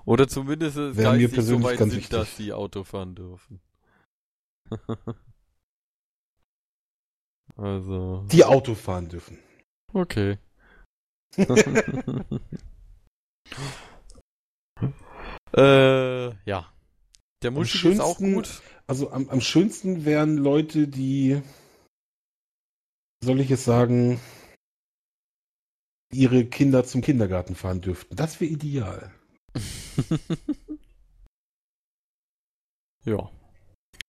[0.05, 2.19] Oder zumindest es Wäre mir geistig so persönlich weit ganz sind, wichtig.
[2.19, 3.61] dass sie Auto fahren dürfen.
[7.55, 9.39] also, die Auto fahren dürfen.
[9.93, 10.37] okay.
[15.55, 16.71] äh, ja.
[17.41, 18.61] Der Am Muschi ist auch gut.
[18.85, 21.41] Also am, am schönsten wären Leute, die,
[23.23, 24.19] soll ich es sagen,
[26.11, 28.15] ihre Kinder zum Kindergarten fahren dürften.
[28.15, 29.11] Das wäre ideal.
[33.05, 33.29] ja.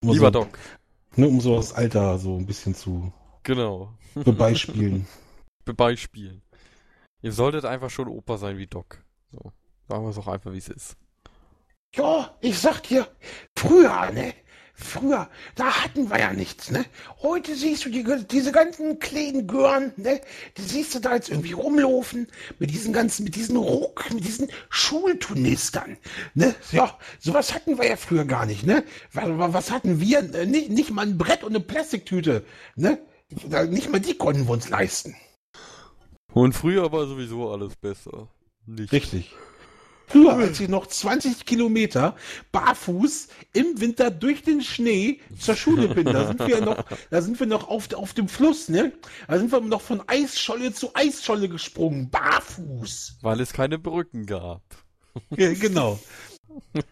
[0.03, 0.59] Um Lieber so, Doc.
[1.17, 3.93] Ne, um so das Alter so ein bisschen zu Genau.
[4.15, 5.07] bebeispielen.
[5.77, 6.43] Beispielen.
[7.23, 9.03] Ihr solltet einfach schon Opa sein wie Doc.
[9.33, 9.53] So.
[9.89, 10.97] Sagen wir es auch einfach, wie es ist.
[11.95, 13.07] ja, ich sag dir,
[13.57, 14.35] früher, ne,
[14.75, 16.85] früher, da hatten wir ja nichts, ne?
[17.23, 20.21] Heute siehst du die, diese ganzen kleinen Gören, ne?
[20.57, 22.27] Die siehst du da jetzt irgendwie rumlaufen
[22.59, 25.97] mit diesen ganzen, mit diesen Ruck, mit diesen Schulturnistern,
[26.35, 26.55] ne?
[26.73, 28.85] Ja, sowas hatten wir ja früher gar nicht, ne?
[29.13, 30.35] Was, was hatten wir?
[30.35, 32.45] Äh, nicht, nicht mal ein Brett und eine Plastiktüte,
[32.75, 32.99] ne?
[33.69, 35.15] Nicht mal die konnten wir uns leisten.
[36.33, 38.29] Und früher war sowieso alles besser.
[38.67, 38.93] Nicht.
[38.93, 39.35] Richtig.
[40.07, 42.17] Früher, als ich noch 20 Kilometer
[42.53, 47.41] barfuß im Winter durch den Schnee zur Schule bin, da sind wir noch, da sind
[47.41, 48.93] wir noch auf, auf dem Fluss, ne?
[49.29, 53.19] Da sind wir noch von Eisscholle zu Eisscholle gesprungen, barfuß.
[53.23, 54.63] Weil es keine Brücken gab.
[55.37, 55.99] Ja, genau.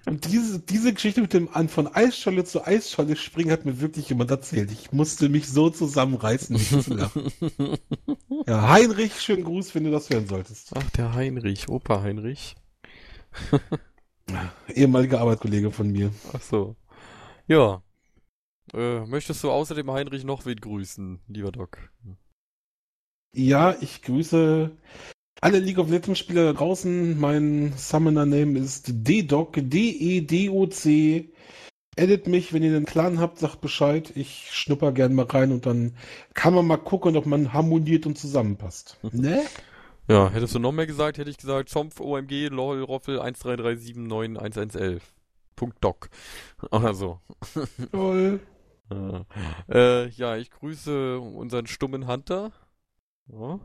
[0.07, 4.09] Und diese, diese Geschichte mit dem an von Eisscholle zu Eisscholle springen hat mir wirklich
[4.09, 4.73] jemand erzählt.
[4.73, 7.31] Ich musste mich so zusammenreißen, nicht zu lachen.
[8.47, 10.71] Ja, Heinrich, schönen Gruß, wenn du das hören solltest.
[10.75, 12.57] Ach, der Heinrich, Opa Heinrich.
[14.69, 16.13] Ehemaliger Arbeitskollege von mir.
[16.33, 16.77] Ach so.
[17.47, 17.83] Ja.
[18.73, 21.79] Äh, möchtest du außerdem Heinrich noch wen grüßen, lieber Doc?
[23.35, 24.71] Ja, ich grüße
[25.41, 27.19] alle League of Legends Spieler da draußen.
[27.19, 31.33] Mein Summoner-Name ist D-Doc, D-E-D-O-C.
[31.97, 34.13] Edit mich, wenn ihr einen Clan habt, sagt Bescheid.
[34.15, 35.97] Ich schnupper gern mal rein und dann
[36.33, 38.99] kann man mal gucken, ob man harmoniert und zusammenpasst.
[39.13, 39.43] ne?
[40.13, 45.01] Ja, hättest du noch mehr gesagt, hätte ich gesagt, Zompf, OMG, LOL, Roffel, 133791111.
[45.57, 46.11] Punkt Doc.
[46.71, 47.21] Oder so.
[47.91, 48.41] Toll.
[49.71, 52.53] äh, ja, ich grüße unseren stummen Hunter.
[53.29, 53.59] Ja.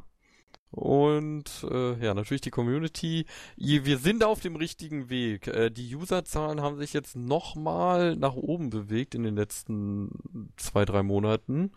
[0.72, 3.26] Und äh, ja, natürlich die Community.
[3.58, 5.48] Wir sind auf dem richtigen Weg.
[5.48, 11.04] Äh, die Userzahlen haben sich jetzt nochmal nach oben bewegt in den letzten zwei, drei
[11.04, 11.74] Monaten.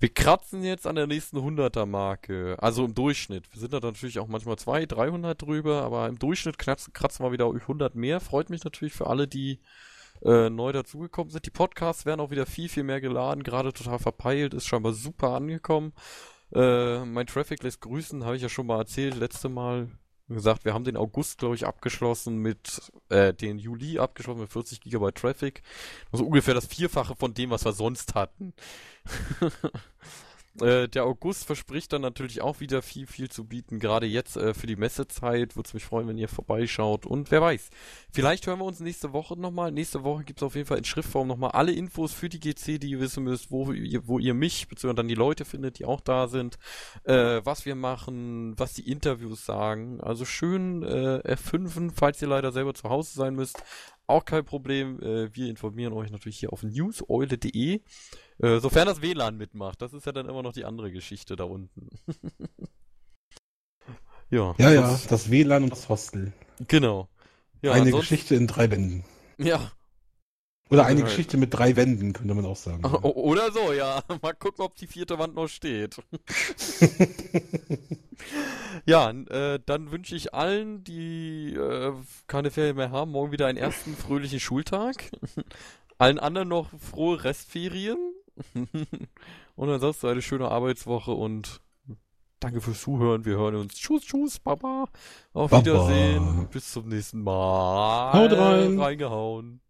[0.00, 2.56] Wir kratzen jetzt an der nächsten 100er-Marke.
[2.60, 3.52] Also im Durchschnitt.
[3.52, 7.32] Wir sind da natürlich auch manchmal 200, 300 drüber, aber im Durchschnitt kratzen, kratzen wir
[7.32, 8.20] wieder 100 mehr.
[8.20, 9.58] Freut mich natürlich für alle, die
[10.22, 11.46] äh, neu dazugekommen sind.
[11.46, 13.42] Die Podcasts werden auch wieder viel, viel mehr geladen.
[13.42, 14.54] Gerade total verpeilt.
[14.54, 15.92] Ist scheinbar super angekommen.
[16.54, 19.90] Äh, mein Traffic lässt grüßen, habe ich ja schon mal erzählt, letzte Mal
[20.34, 24.80] gesagt, wir haben den August, glaube ich, abgeschlossen mit, äh, den Juli abgeschlossen mit 40
[24.80, 25.62] GB Traffic.
[26.12, 28.52] Also ungefähr das Vierfache von dem, was wir sonst hatten.
[30.60, 33.78] Äh, der August verspricht dann natürlich auch wieder viel, viel zu bieten.
[33.78, 37.06] Gerade jetzt äh, für die Messezeit würde es mich freuen, wenn ihr vorbeischaut.
[37.06, 37.70] Und wer weiß,
[38.12, 39.72] vielleicht hören wir uns nächste Woche nochmal.
[39.72, 42.78] Nächste Woche gibt es auf jeden Fall in Schriftform nochmal alle Infos für die GC,
[42.78, 45.84] die ihr wissen müsst, wo ihr, wo ihr mich, beziehungsweise dann die Leute findet, die
[45.84, 46.58] auch da sind,
[47.04, 50.00] äh, was wir machen, was die Interviews sagen.
[50.00, 53.62] Also schön äh, F5, falls ihr leider selber zu Hause sein müsst.
[54.06, 55.00] Auch kein Problem.
[55.02, 57.82] Äh, wir informieren euch natürlich hier auf newseule.de.
[58.40, 59.82] Äh, sofern das WLAN mitmacht.
[59.82, 61.88] Das ist ja dann immer noch die andere Geschichte da unten.
[64.30, 64.54] ja.
[64.58, 66.32] Ja, ja, das WLAN und das Hostel.
[66.68, 67.08] Genau.
[67.62, 69.04] Ja, eine Geschichte in drei Bänden.
[69.38, 69.72] Ja.
[70.70, 71.10] Oder eine halt.
[71.10, 72.84] Geschichte mit drei Wänden, könnte man auch sagen.
[73.02, 74.02] Oder so, ja.
[74.22, 75.96] Mal gucken, ob die vierte Wand noch steht.
[78.84, 81.92] ja, äh, dann wünsche ich allen, die äh,
[82.26, 85.10] keine Ferien mehr haben, morgen wieder einen ersten fröhlichen Schultag.
[85.96, 87.96] allen anderen noch frohe Restferien.
[89.56, 91.60] und ansonsten eine schöne Arbeitswoche und
[92.40, 93.24] danke fürs Zuhören.
[93.24, 93.74] Wir hören uns.
[93.74, 94.86] Tschüss, tschüss, Baba.
[95.32, 95.64] Auf Baba.
[95.64, 96.48] Wiedersehen.
[96.50, 98.12] Bis zum nächsten Mal.
[98.12, 98.78] Haut rein.
[98.78, 99.60] Reingehauen.